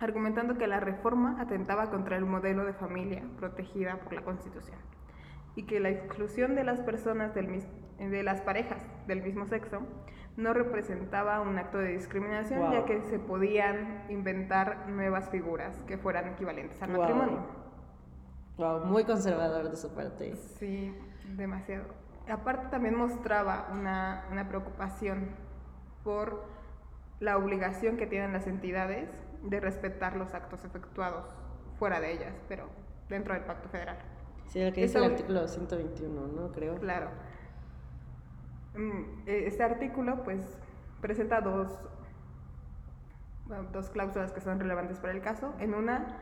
Argumentando 0.00 0.56
que 0.56 0.66
la 0.66 0.80
reforma 0.80 1.40
atentaba 1.40 1.90
contra 1.90 2.16
el 2.16 2.24
modelo 2.24 2.64
de 2.64 2.72
familia 2.72 3.24
protegida 3.36 3.96
por 3.96 4.12
la 4.12 4.22
Constitución 4.22 4.78
y 5.56 5.64
que 5.64 5.80
la 5.80 5.90
exclusión 5.90 6.54
de 6.54 6.62
las 6.62 6.78
personas 6.80 7.34
del, 7.34 7.64
de 7.98 8.22
las 8.22 8.40
parejas 8.42 8.80
del 9.08 9.22
mismo 9.22 9.46
sexo 9.46 9.82
no 10.36 10.54
representaba 10.54 11.40
un 11.40 11.58
acto 11.58 11.78
de 11.78 11.88
discriminación, 11.88 12.70
ya 12.70 12.84
que 12.84 13.02
se 13.02 13.18
podían 13.18 14.04
inventar 14.08 14.88
nuevas 14.88 15.28
figuras 15.30 15.82
que 15.88 15.98
fueran 15.98 16.28
equivalentes 16.28 16.80
al 16.80 16.90
matrimonio. 16.90 17.44
Wow, 18.56 18.84
muy 18.84 19.02
conservador 19.02 19.68
de 19.68 19.76
su 19.76 19.92
parte. 19.92 20.36
Sí, 20.36 20.94
demasiado. 21.36 21.86
Aparte 22.30 22.68
también 22.68 22.96
mostraba 22.96 23.68
una, 23.72 24.26
una 24.30 24.48
preocupación 24.48 25.30
por 26.04 26.44
la 27.18 27.36
obligación 27.36 27.96
que 27.96 28.06
tienen 28.06 28.32
las 28.32 28.46
entidades 28.46 29.08
de 29.42 29.60
respetar 29.60 30.16
los 30.16 30.34
actos 30.34 30.64
efectuados 30.64 31.26
fuera 31.78 32.00
de 32.00 32.12
ellas, 32.12 32.34
pero 32.48 32.68
dentro 33.08 33.34
del 33.34 33.44
Pacto 33.44 33.68
Federal. 33.68 33.96
Sí, 34.46 34.64
lo 34.64 34.72
que 34.72 34.82
dice 34.82 34.98
el 34.98 35.04
artículo 35.04 35.46
121, 35.46 36.26
¿no? 36.28 36.52
Creo. 36.52 36.76
Claro. 36.76 37.10
Mm, 38.74 39.26
e, 39.26 39.46
este 39.46 39.62
artículo 39.62 40.22
pues 40.24 40.58
presenta 41.00 41.40
dos, 41.40 41.68
dos 43.72 43.90
cláusulas 43.90 44.32
que 44.32 44.40
son 44.40 44.58
relevantes 44.58 44.98
para 44.98 45.12
el 45.12 45.20
caso. 45.20 45.54
En 45.58 45.74
una, 45.74 46.18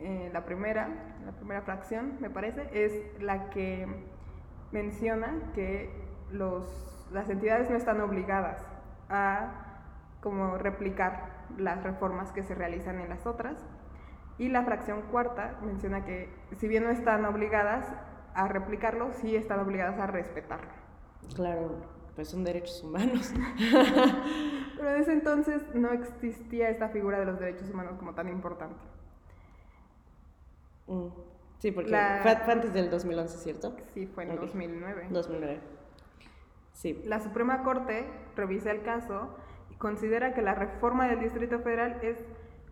eh, 0.00 0.30
la 0.32 0.44
primera, 0.44 0.88
la 1.24 1.32
primera 1.32 1.62
fracción, 1.62 2.18
me 2.20 2.30
parece, 2.30 2.68
es 2.72 3.22
la 3.22 3.50
que 3.50 3.86
menciona 4.70 5.52
que 5.54 5.90
los, 6.30 7.08
las 7.12 7.28
entidades 7.28 7.70
no 7.70 7.76
están 7.76 8.00
obligadas 8.00 8.64
a 9.08 9.80
como 10.20 10.56
replicar 10.56 11.31
las 11.58 11.82
reformas 11.82 12.32
que 12.32 12.42
se 12.42 12.54
realizan 12.54 13.00
en 13.00 13.08
las 13.08 13.26
otras. 13.26 13.56
Y 14.38 14.48
la 14.48 14.62
fracción 14.64 15.02
cuarta 15.02 15.58
menciona 15.62 16.04
que 16.04 16.28
si 16.56 16.68
bien 16.68 16.84
no 16.84 16.90
están 16.90 17.24
obligadas 17.24 17.86
a 18.34 18.48
replicarlo, 18.48 19.12
sí 19.12 19.36
están 19.36 19.60
obligadas 19.60 19.98
a 19.98 20.06
respetarlo. 20.06 20.70
Claro, 21.34 21.76
pues 22.14 22.28
son 22.28 22.44
derechos 22.44 22.82
humanos. 22.82 23.32
Pero 24.76 24.90
en 24.90 25.02
ese 25.02 25.12
entonces 25.12 25.62
no 25.74 25.92
existía 25.92 26.70
esta 26.70 26.88
figura 26.88 27.18
de 27.18 27.26
los 27.26 27.38
derechos 27.38 27.70
humanos 27.70 27.94
como 27.98 28.14
tan 28.14 28.28
importante. 28.28 28.80
Mm, 30.86 31.08
sí, 31.58 31.70
porque 31.70 31.90
fue, 31.90 32.52
antes 32.52 32.72
del 32.72 32.90
2011, 32.90 33.38
¿cierto? 33.38 33.76
Sí, 33.94 34.06
fue 34.06 34.24
en 34.24 34.36
2009. 34.36 35.06
2009. 35.10 35.60
Sí. 36.72 37.02
La 37.04 37.20
Suprema 37.20 37.62
Corte 37.62 38.06
revisa 38.34 38.70
el 38.70 38.82
caso 38.82 39.36
considera 39.82 40.32
que 40.32 40.42
la 40.42 40.54
reforma 40.54 41.08
del 41.08 41.18
Distrito 41.18 41.58
Federal 41.58 41.98
es 42.02 42.16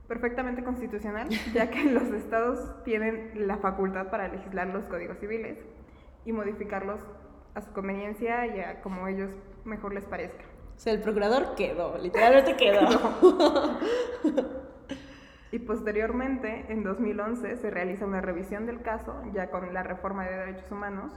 perfectamente 0.06 0.62
constitucional, 0.62 1.28
ya 1.52 1.68
que 1.68 1.82
los 1.82 2.04
estados 2.04 2.84
tienen 2.84 3.48
la 3.48 3.56
facultad 3.56 4.10
para 4.10 4.28
legislar 4.28 4.68
los 4.68 4.84
códigos 4.84 5.18
civiles 5.18 5.58
y 6.24 6.32
modificarlos 6.32 7.00
a 7.56 7.62
su 7.62 7.72
conveniencia 7.72 8.46
y 8.46 8.60
a 8.60 8.80
como 8.80 9.08
ellos 9.08 9.32
mejor 9.64 9.92
les 9.92 10.04
parezca. 10.04 10.44
O 10.76 10.78
sea, 10.78 10.92
el 10.92 11.00
procurador 11.00 11.56
quedó, 11.56 11.98
literalmente 11.98 12.54
quedó. 12.54 12.88
y 15.50 15.58
posteriormente, 15.58 16.66
en 16.68 16.84
2011, 16.84 17.56
se 17.56 17.70
realiza 17.70 18.06
una 18.06 18.20
revisión 18.20 18.66
del 18.66 18.82
caso, 18.82 19.20
ya 19.34 19.50
con 19.50 19.74
la 19.74 19.82
reforma 19.82 20.24
de 20.26 20.36
derechos 20.36 20.70
humanos, 20.70 21.12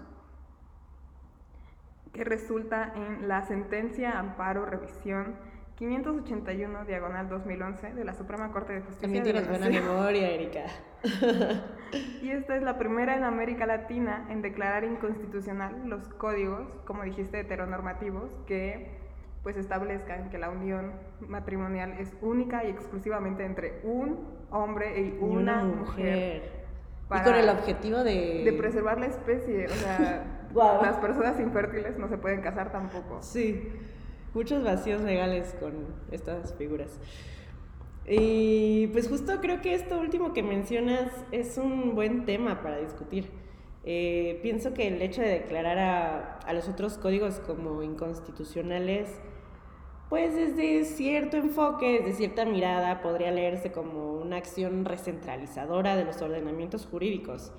que 2.13 2.23
resulta 2.23 2.93
en 2.95 3.27
la 3.27 3.43
sentencia, 3.43 4.17
amparo, 4.17 4.65
revisión 4.65 5.52
581 5.77 6.85
diagonal 6.85 7.27
2011 7.29 7.93
de 7.93 8.05
la 8.05 8.13
Suprema 8.13 8.51
Corte 8.51 8.73
de 8.73 8.79
Justicia. 8.81 9.01
También 9.01 9.23
tienes 9.23 9.47
buena 9.49 9.69
memoria, 9.69 10.29
Erika. 10.29 10.65
Y 12.21 12.29
esta 12.29 12.55
es 12.55 12.63
la 12.63 12.77
primera 12.77 13.15
en 13.15 13.23
América 13.23 13.65
Latina 13.65 14.25
en 14.29 14.41
declarar 14.41 14.83
inconstitucional 14.83 15.87
los 15.89 16.07
códigos, 16.09 16.67
como 16.85 17.03
dijiste, 17.03 17.39
heteronormativos, 17.39 18.31
que 18.45 19.01
pues 19.41 19.57
establezcan 19.57 20.29
que 20.29 20.37
la 20.37 20.49
unión 20.49 20.93
matrimonial 21.27 21.93
es 21.99 22.15
única 22.21 22.63
y 22.63 22.69
exclusivamente 22.69 23.43
entre 23.43 23.81
un 23.83 24.25
hombre 24.51 25.01
y 25.01 25.07
Y 25.07 25.17
una, 25.19 25.63
mujer. 25.65 26.43
Y 26.45 27.09
para- 27.09 27.23
con 27.25 27.35
el 27.35 27.49
objetivo 27.49 28.03
de... 28.05 28.43
de 28.45 28.53
preservar 28.53 28.99
la 28.99 29.07
especie, 29.07 29.65
o 29.65 29.69
sea, 29.69 30.23
las 30.81 30.97
personas 30.97 31.37
infértiles 31.41 31.97
no 31.97 32.07
se 32.07 32.17
pueden 32.17 32.41
casar 32.41 32.71
tampoco. 32.71 33.21
Sí, 33.21 33.69
muchos 34.33 34.63
vacíos 34.63 35.01
legales 35.01 35.55
con 35.59 35.73
estas 36.11 36.53
figuras. 36.55 36.99
Y 38.05 38.87
pues 38.87 39.07
justo 39.07 39.39
creo 39.39 39.61
que 39.61 39.73
esto 39.73 39.99
último 39.99 40.33
que 40.33 40.43
mencionas 40.43 41.09
es 41.31 41.57
un 41.57 41.95
buen 41.95 42.25
tema 42.25 42.61
para 42.61 42.77
discutir. 42.77 43.29
Eh, 43.85 44.39
pienso 44.41 44.73
que 44.73 44.87
el 44.87 45.01
hecho 45.01 45.21
de 45.21 45.29
declarar 45.29 45.77
a, 45.77 46.39
a 46.39 46.53
los 46.53 46.67
otros 46.67 46.97
códigos 46.97 47.39
como 47.39 47.83
inconstitucionales, 47.83 49.09
pues 50.09 50.35
desde 50.35 50.83
cierto 50.85 51.37
enfoque, 51.37 51.99
desde 51.99 52.13
cierta 52.13 52.45
mirada, 52.45 53.01
podría 53.01 53.31
leerse 53.31 53.71
como 53.71 54.13
una 54.13 54.37
acción 54.37 54.85
recentralizadora 54.85 55.95
de 55.95 56.05
los 56.05 56.21
ordenamientos 56.21 56.85
jurídicos 56.85 57.51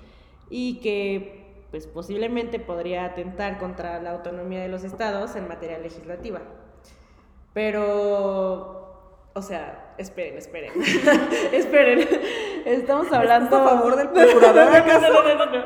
y 0.49 0.79
que 0.79 1.65
pues 1.71 1.87
posiblemente 1.87 2.59
podría 2.59 3.05
atentar 3.05 3.57
contra 3.57 4.01
la 4.01 4.11
autonomía 4.11 4.61
de 4.61 4.69
los 4.69 4.83
estados 4.83 5.35
en 5.35 5.47
materia 5.47 5.79
legislativa. 5.79 6.41
Pero, 7.55 9.31
o 9.33 9.41
sea, 9.41 9.95
esperen, 9.97 10.37
esperen, 10.37 10.73
esperen, 11.53 12.05
estamos 12.65 13.09
hablando... 13.13 13.55
a 13.55 13.63
favor 13.63 13.95
del 13.95 14.09
procurador, 14.11 14.75
acaso? 14.75 15.13
no, 15.13 15.23
no, 15.23 15.45
no, 15.45 15.45
no. 15.45 15.65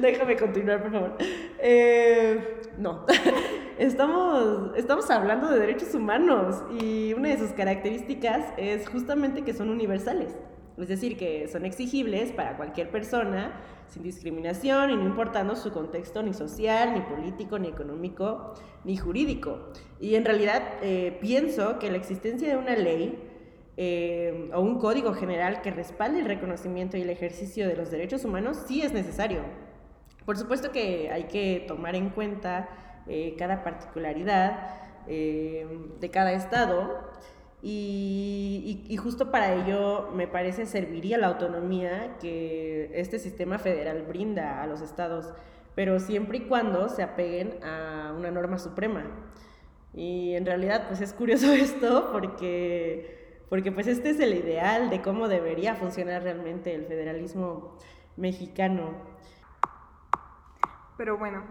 Déjame 0.00 0.36
continuar, 0.36 0.82
por 0.82 0.90
favor. 0.90 1.12
Eh, 1.60 2.60
no, 2.76 3.06
estamos, 3.78 4.76
estamos 4.76 5.08
hablando 5.12 5.48
de 5.48 5.60
derechos 5.60 5.94
humanos 5.94 6.56
y 6.80 7.12
una 7.12 7.28
de 7.28 7.38
sus 7.38 7.52
características 7.52 8.46
es 8.56 8.88
justamente 8.88 9.44
que 9.44 9.54
son 9.54 9.70
universales. 9.70 10.34
Es 10.80 10.88
decir, 10.88 11.16
que 11.16 11.48
son 11.48 11.64
exigibles 11.64 12.30
para 12.30 12.56
cualquier 12.56 12.90
persona 12.90 13.60
sin 13.88 14.02
discriminación 14.02 14.90
y 14.90 14.96
no 14.96 15.04
importando 15.04 15.56
su 15.56 15.72
contexto 15.72 16.22
ni 16.22 16.32
social, 16.34 16.94
ni 16.94 17.00
político, 17.00 17.58
ni 17.58 17.68
económico, 17.68 18.54
ni 18.84 18.96
jurídico. 18.96 19.70
Y 20.00 20.14
en 20.14 20.24
realidad 20.24 20.62
eh, 20.82 21.18
pienso 21.20 21.78
que 21.78 21.90
la 21.90 21.96
existencia 21.96 22.48
de 22.48 22.56
una 22.56 22.76
ley 22.76 23.18
eh, 23.76 24.50
o 24.54 24.60
un 24.60 24.78
código 24.78 25.14
general 25.14 25.62
que 25.62 25.70
respalde 25.70 26.20
el 26.20 26.26
reconocimiento 26.26 26.96
y 26.96 27.02
el 27.02 27.10
ejercicio 27.10 27.66
de 27.66 27.76
los 27.76 27.90
derechos 27.90 28.24
humanos 28.24 28.58
sí 28.68 28.82
es 28.82 28.92
necesario. 28.92 29.40
Por 30.24 30.36
supuesto 30.36 30.70
que 30.70 31.10
hay 31.10 31.24
que 31.24 31.64
tomar 31.66 31.96
en 31.96 32.10
cuenta 32.10 32.68
eh, 33.08 33.34
cada 33.38 33.64
particularidad 33.64 34.84
de 35.08 36.10
cada 36.12 36.34
estado 36.34 37.08
y, 37.62 38.84
y- 38.88 38.92
y 38.92 38.96
justo 38.96 39.30
para 39.30 39.54
ello 39.54 40.10
me 40.14 40.28
parece 40.28 40.66
serviría 40.66 41.18
la 41.18 41.28
autonomía 41.28 42.16
que 42.20 42.90
este 42.94 43.18
sistema 43.18 43.58
federal 43.58 44.02
brinda 44.02 44.62
a 44.62 44.66
los 44.66 44.80
estados, 44.80 45.32
pero 45.74 45.98
siempre 46.00 46.38
y 46.38 46.40
cuando 46.42 46.88
se 46.88 47.02
apeguen 47.02 47.62
a 47.64 48.14
una 48.16 48.30
norma 48.30 48.58
suprema. 48.58 49.04
Y 49.94 50.34
en 50.34 50.46
realidad 50.46 50.86
pues 50.88 51.00
es 51.00 51.12
curioso 51.12 51.52
esto 51.52 52.10
porque, 52.12 53.42
porque 53.48 53.72
pues 53.72 53.86
este 53.88 54.10
es 54.10 54.20
el 54.20 54.34
ideal 54.34 54.90
de 54.90 55.02
cómo 55.02 55.28
debería 55.28 55.74
funcionar 55.74 56.22
realmente 56.22 56.74
el 56.74 56.84
federalismo 56.86 57.76
mexicano. 58.16 58.92
Pero 60.96 61.16
bueno, 61.16 61.44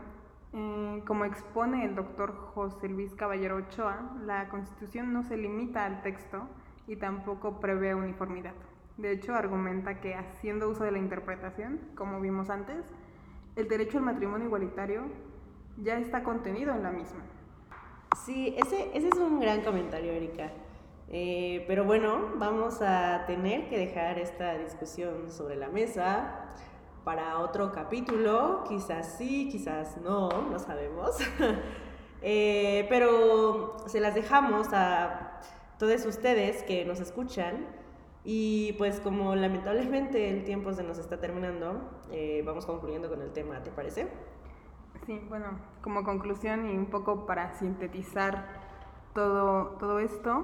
eh, 0.57 1.03
como 1.05 1.25
expone 1.25 1.85
el 1.85 1.93
doctor 1.93 2.35
José 2.55 2.89
Luis 2.89 3.13
Caballero 3.13 3.57
Ochoa, 3.57 4.17
la 4.25 4.49
Constitución 4.49 5.13
no 5.13 5.21
se 5.21 5.37
limita 5.37 5.85
al 5.85 6.01
texto 6.01 6.47
y 6.87 6.95
tampoco 6.95 7.59
prevé 7.59 7.93
uniformidad. 7.93 8.55
De 8.97 9.11
hecho, 9.11 9.35
argumenta 9.35 10.01
que 10.01 10.15
haciendo 10.15 10.67
uso 10.67 10.83
de 10.83 10.91
la 10.91 10.97
interpretación, 10.97 11.79
como 11.93 12.19
vimos 12.21 12.49
antes, 12.49 12.87
el 13.55 13.67
derecho 13.67 13.99
al 13.99 14.05
matrimonio 14.05 14.47
igualitario 14.47 15.03
ya 15.77 15.99
está 15.99 16.23
contenido 16.23 16.73
en 16.73 16.81
la 16.81 16.89
misma. 16.89 17.21
Sí, 18.25 18.55
ese, 18.57 18.89
ese 18.97 19.09
es 19.09 19.17
un 19.17 19.39
gran 19.39 19.61
comentario, 19.61 20.11
Erika. 20.11 20.49
Eh, 21.09 21.65
pero 21.67 21.85
bueno, 21.85 22.31
vamos 22.37 22.81
a 22.81 23.25
tener 23.27 23.69
que 23.69 23.77
dejar 23.77 24.17
esta 24.17 24.57
discusión 24.57 25.29
sobre 25.29 25.55
la 25.55 25.69
mesa 25.69 26.55
para 27.07 27.39
otro 27.39 27.71
capítulo. 27.71 28.65
Quizás 28.67 29.15
sí, 29.17 29.47
quizás 29.49 29.95
no, 30.01 30.27
no 30.51 30.59
sabemos. 30.59 31.17
Eh, 32.23 32.87
pero 32.89 33.77
se 33.85 33.99
las 33.99 34.15
dejamos 34.15 34.69
a 34.73 35.39
todos 35.77 36.03
ustedes 36.07 36.63
que 36.63 36.83
nos 36.83 36.99
escuchan. 36.99 37.67
Y 38.23 38.73
pues 38.79 38.99
como 38.99 39.35
lamentablemente 39.35 40.31
el 40.31 40.43
tiempo 40.43 40.73
se 40.73 40.81
nos 40.81 40.97
está 40.97 41.19
terminando, 41.19 41.79
eh, 42.11 42.41
vamos 42.43 42.65
concluyendo 42.65 43.07
con 43.07 43.21
el 43.21 43.31
tema, 43.33 43.61
¿te 43.61 43.69
parece? 43.69 44.07
Sí, 45.05 45.21
bueno, 45.29 45.59
como 45.83 46.03
conclusión 46.03 46.67
y 46.71 46.75
un 46.75 46.87
poco 46.87 47.27
para 47.27 47.53
sintetizar 47.53 48.47
todo, 49.13 49.77
todo 49.77 49.99
esto, 49.99 50.43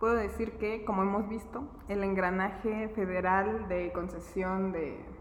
puedo 0.00 0.14
decir 0.14 0.52
que, 0.52 0.82
como 0.86 1.02
hemos 1.02 1.28
visto, 1.28 1.62
el 1.88 2.02
engranaje 2.02 2.88
federal 2.88 3.68
de 3.68 3.92
concesión 3.92 4.72
de 4.72 5.14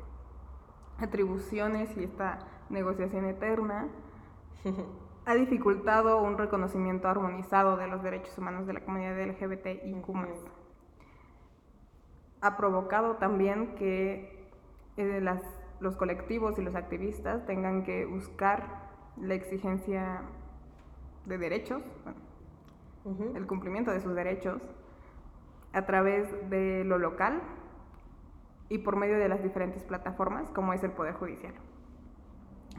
atribuciones 1.00 1.96
y 1.98 2.04
esta 2.04 2.40
negociación 2.70 3.26
eterna 3.26 3.88
ha 5.26 5.36
dificultado 5.36 6.22
un 6.22 6.38
reconocimiento 6.38 7.08
armonizado 7.08 7.78
de 7.78 7.88
los 7.88 8.04
derechos 8.04 8.38
humanos 8.38 8.68
de 8.68 8.74
la 8.74 8.82
comunidad 8.82 9.18
LGBTIQ+. 9.26 10.06
Ha 12.42 12.58
provocado 12.58 13.16
también 13.16 13.76
que 13.76 14.50
eh, 14.98 15.22
las, 15.22 15.42
los 15.80 15.96
colectivos 15.96 16.60
y 16.60 16.62
los 16.62 16.76
activistas 16.76 17.46
tengan 17.46 17.84
que 17.84 18.06
buscar 18.06 18.92
la 19.18 19.34
exigencia 19.34 20.24
de 21.26 21.38
derechos, 21.38 21.82
bueno, 22.04 23.36
el 23.36 23.48
cumplimiento 23.48 23.92
de 23.92 24.02
sus 24.02 24.14
derechos 24.14 24.62
a 25.72 25.86
través 25.86 26.28
de 26.50 26.84
lo 26.84 26.98
local 26.98 27.42
y 28.74 28.80
por 28.80 28.96
medio 28.96 29.20
de 29.20 29.30
las 29.30 29.44
diferentes 29.44 29.84
plataformas 29.84 30.50
como 30.50 30.74
es 30.74 30.84
el 30.84 30.90
Poder 30.90 31.14
Judicial. 31.14 31.54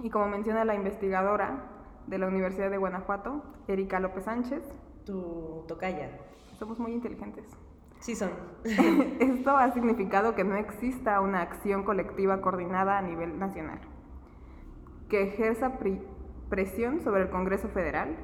Y 0.03 0.11
como 0.11 0.27
menciona 0.27 0.65
la 0.65 0.75
investigadora 0.75 1.67
de 2.09 2.19
la 2.19 2.27
Universidad 2.27 2.69
de 2.69 2.79
Guanajuato, 2.79 3.45
Erika 3.69 4.01
López 4.01 4.25
Sánchez, 4.25 4.65
Tu 5.07 5.65
tocaya. 5.69 6.11
somos 6.59 6.81
muy 6.81 6.93
inteligentes. 6.93 7.45
Sí 8.01 8.17
son. 8.17 8.31
Esto 9.21 9.57
ha 9.57 9.71
significado 9.71 10.35
que 10.35 10.43
no 10.43 10.57
exista 10.57 11.21
una 11.21 11.43
acción 11.43 11.85
colectiva 11.85 12.41
coordinada 12.41 12.99
a 12.99 13.03
nivel 13.03 13.39
nacional, 13.39 13.79
que 15.09 15.23
ejerza 15.23 15.79
presión 16.49 17.03
sobre 17.03 17.23
el 17.23 17.31
Congreso 17.31 17.69
Federal, 17.69 18.17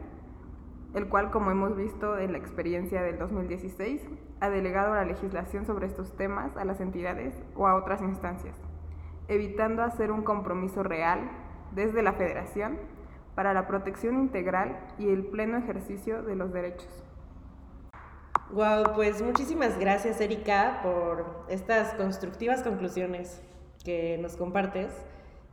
el 0.95 1.09
cual, 1.09 1.31
como 1.31 1.51
hemos 1.51 1.77
visto 1.77 2.19
en 2.19 2.33
la 2.33 2.39
experiencia 2.39 3.03
del 3.03 3.19
2016, 3.19 4.03
ha 4.41 4.51
delegado 4.51 4.95
la 4.95 5.05
legislación 5.05 5.65
sobre 5.65 5.87
estos 5.87 6.17
temas 6.17 6.57
a 6.57 6.65
las 6.65 6.81
entidades 6.81 7.35
o 7.55 7.67
a 7.67 7.77
otras 7.77 8.03
instancias, 8.03 8.57
evitando 9.29 9.83
hacer 9.83 10.11
un 10.11 10.23
compromiso 10.23 10.83
real 10.83 11.31
desde 11.73 12.03
la 12.03 12.13
Federación 12.15 12.79
para 13.35 13.55
la 13.55 13.67
protección 13.67 14.19
integral 14.19 14.79
y 14.99 15.09
el 15.09 15.25
pleno 15.25 15.57
ejercicio 15.59 16.23
de 16.23 16.37
los 16.37 16.53
derechos. 16.53 17.05
Wow, 18.53 18.95
pues 18.97 19.23
muchísimas 19.23 19.79
gracias 19.79 20.21
Erika 20.21 20.81
por 20.83 21.45
estas 21.49 21.95
constructivas 21.95 22.65
conclusiones 22.65 23.41
que 23.85 24.19
nos 24.19 24.37
compartes. 24.37 24.93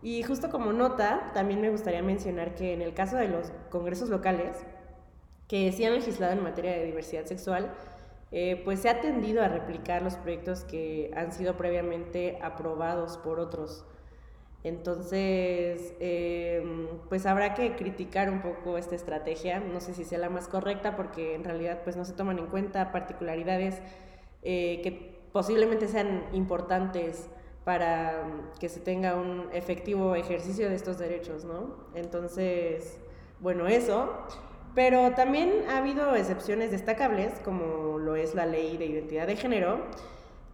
Y 0.02 0.24
justo 0.24 0.50
como 0.50 0.74
nota, 0.74 1.32
también 1.34 1.62
me 1.62 1.70
gustaría 1.70 2.02
mencionar 2.02 2.56
que 2.56 2.74
en 2.74 2.82
el 2.82 2.94
caso 2.96 3.18
de 3.18 3.28
los 3.28 3.52
congresos 3.70 4.10
locales, 4.10 4.66
que 5.48 5.72
sí 5.72 5.86
han 5.86 5.94
legislado 5.94 6.34
en 6.34 6.44
materia 6.44 6.72
de 6.72 6.86
diversidad 6.86 7.26
sexual, 7.26 7.74
eh, 8.32 8.62
pues 8.66 8.82
se 8.82 8.90
ha 8.90 9.00
tendido 9.02 9.42
a 9.42 9.48
replicar 9.48 10.02
los 10.02 10.16
proyectos 10.16 10.64
que 10.66 11.12
han 11.16 11.32
sido 11.32 11.56
previamente 11.56 12.38
aprobados 12.42 13.18
por 13.18 13.40
otros. 13.40 13.86
Entonces, 14.64 15.94
eh, 16.00 16.90
pues 17.08 17.26
habrá 17.26 17.54
que 17.54 17.76
criticar 17.76 18.30
un 18.30 18.42
poco 18.42 18.78
esta 18.78 18.96
estrategia. 18.96 19.60
No 19.60 19.80
sé 19.80 19.94
si 19.94 20.04
sea 20.04 20.20
la 20.20 20.30
más 20.30 20.48
correcta 20.50 20.98
porque 20.98 21.36
en 21.36 21.44
realidad 21.46 21.82
pues 21.84 21.96
no 21.96 22.04
se 22.04 22.14
toman 22.14 22.40
en 22.40 22.48
cuenta 22.48 22.92
particularidades 22.92 23.82
eh, 24.44 24.82
que 24.84 25.22
posiblemente 25.32 25.88
sean 25.88 26.26
importantes 26.34 27.30
para 27.64 28.24
mm, 28.26 28.60
que 28.60 28.70
se 28.70 28.80
tenga 28.80 29.16
un 29.16 29.50
efectivo 29.54 30.16
ejercicio 30.16 30.68
de 30.70 30.76
estos 30.76 30.98
derechos, 30.98 31.46
¿no? 31.46 31.76
Entonces, 31.96 33.00
bueno, 33.40 33.68
eso. 33.68 34.10
Pero 34.78 35.14
también 35.14 35.64
ha 35.72 35.78
habido 35.78 36.16
excepciones 36.16 36.70
destacables, 36.70 37.34
como 37.44 37.98
lo 37.98 38.16
es 38.16 38.36
la 38.36 38.46
ley 38.46 38.78
de 38.78 38.86
identidad 38.86 39.26
de 39.26 39.36
género, 39.36 39.88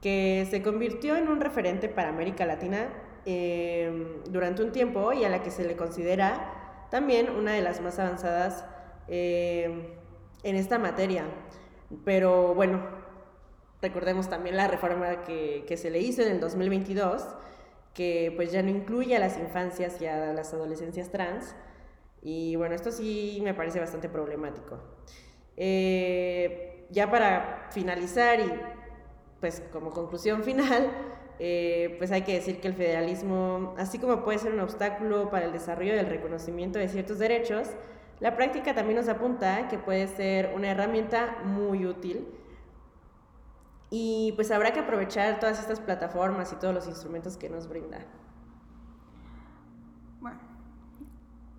que 0.01 0.47
se 0.49 0.63
convirtió 0.63 1.17
en 1.17 1.27
un 1.27 1.41
referente 1.41 1.89
para 1.89 2.07
América 2.07 2.45
Latina 2.45 2.87
eh, 3.25 4.21
durante 4.29 4.63
un 4.63 4.71
tiempo 4.71 5.11
y 5.11 5.25
a 5.25 5.29
la 5.29 5.43
que 5.43 5.51
se 5.51 5.65
le 5.65 5.75
considera 5.75 6.85
también 6.89 7.29
una 7.31 7.51
de 7.51 7.61
las 7.61 7.81
más 7.81 7.99
avanzadas 7.99 8.63
eh, 9.09 9.89
en 10.43 10.55
esta 10.55 10.79
materia. 10.79 11.25
Pero 12.05 12.55
bueno, 12.55 12.79
recordemos 13.81 14.29
también 14.29 14.55
la 14.55 14.69
reforma 14.69 15.25
que, 15.25 15.65
que 15.67 15.75
se 15.75 15.89
le 15.89 15.99
hizo 15.99 16.21
en 16.21 16.29
el 16.29 16.39
2022, 16.39 17.27
que 17.93 18.31
pues 18.37 18.53
ya 18.53 18.63
no 18.63 18.69
incluye 18.69 19.17
a 19.17 19.19
las 19.19 19.37
infancias 19.37 20.01
y 20.01 20.05
a 20.05 20.31
las 20.31 20.53
adolescencias 20.53 21.11
trans, 21.11 21.53
y 22.23 22.55
bueno, 22.55 22.73
esto 22.73 22.91
sí 22.91 23.39
me 23.43 23.53
parece 23.53 23.79
bastante 23.79 24.07
problemático. 24.07 24.79
Eh, 25.57 26.87
ya 26.89 27.11
para 27.11 27.67
finalizar 27.71 28.39
y 28.39 28.51
pues 29.41 29.61
como 29.71 29.91
conclusión 29.91 30.43
final, 30.45 30.89
eh, 31.39 31.95
pues 31.97 32.11
hay 32.11 32.21
que 32.21 32.33
decir 32.33 32.61
que 32.61 32.69
el 32.69 32.75
federalismo, 32.75 33.75
así 33.77 33.99
como 33.99 34.23
puede 34.23 34.39
ser 34.39 34.53
un 34.53 34.61
obstáculo 34.61 35.29
para 35.29 35.45
el 35.45 35.51
desarrollo 35.51 35.95
del 35.95 36.07
reconocimiento 36.07 36.79
de 36.79 36.87
ciertos 36.87 37.19
derechos, 37.19 37.67
la 38.21 38.37
práctica 38.37 38.73
también 38.73 38.97
nos 38.97 39.09
apunta 39.09 39.67
que 39.67 39.77
puede 39.77 40.07
ser 40.07 40.53
una 40.55 40.71
herramienta 40.71 41.39
muy 41.43 41.85
útil 41.85 42.25
y 43.89 44.31
pues 44.37 44.49
habrá 44.49 44.71
que 44.71 44.79
aprovechar 44.79 45.41
todas 45.41 45.59
estas 45.59 45.81
plataformas 45.81 46.53
y 46.53 46.55
todos 46.55 46.73
los 46.73 46.87
instrumentos 46.87 47.35
que 47.35 47.49
nos 47.49 47.67
brinda. 47.67 48.05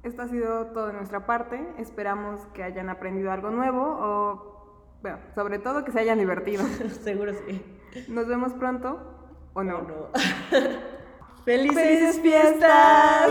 Esto 0.05 0.21
ha 0.21 0.29
sido 0.29 0.67
todo 0.67 0.89
de 0.89 0.93
nuestra 0.93 1.25
parte. 1.25 1.67
Esperamos 1.79 2.41
que 2.53 2.63
hayan 2.63 2.91
aprendido 2.91 3.33
algo 3.33 3.51
nuevo 3.51 3.81
o, 3.83 4.99
bueno, 5.01 5.19
sobre 5.35 5.59
todo 5.59 5.83
que 5.83 5.93
se 5.93 6.01
hayan 6.01 6.19
divertido. 6.19 6.63
Seguro 7.03 7.33
sí. 7.33 7.65
Nos 8.09 8.27
vemos 8.27 8.53
pronto 8.53 8.99
o 9.55 9.65
no. 9.65 9.81
no. 9.81 10.11
¡Felices 11.45 12.21
fiestas! 12.21 13.31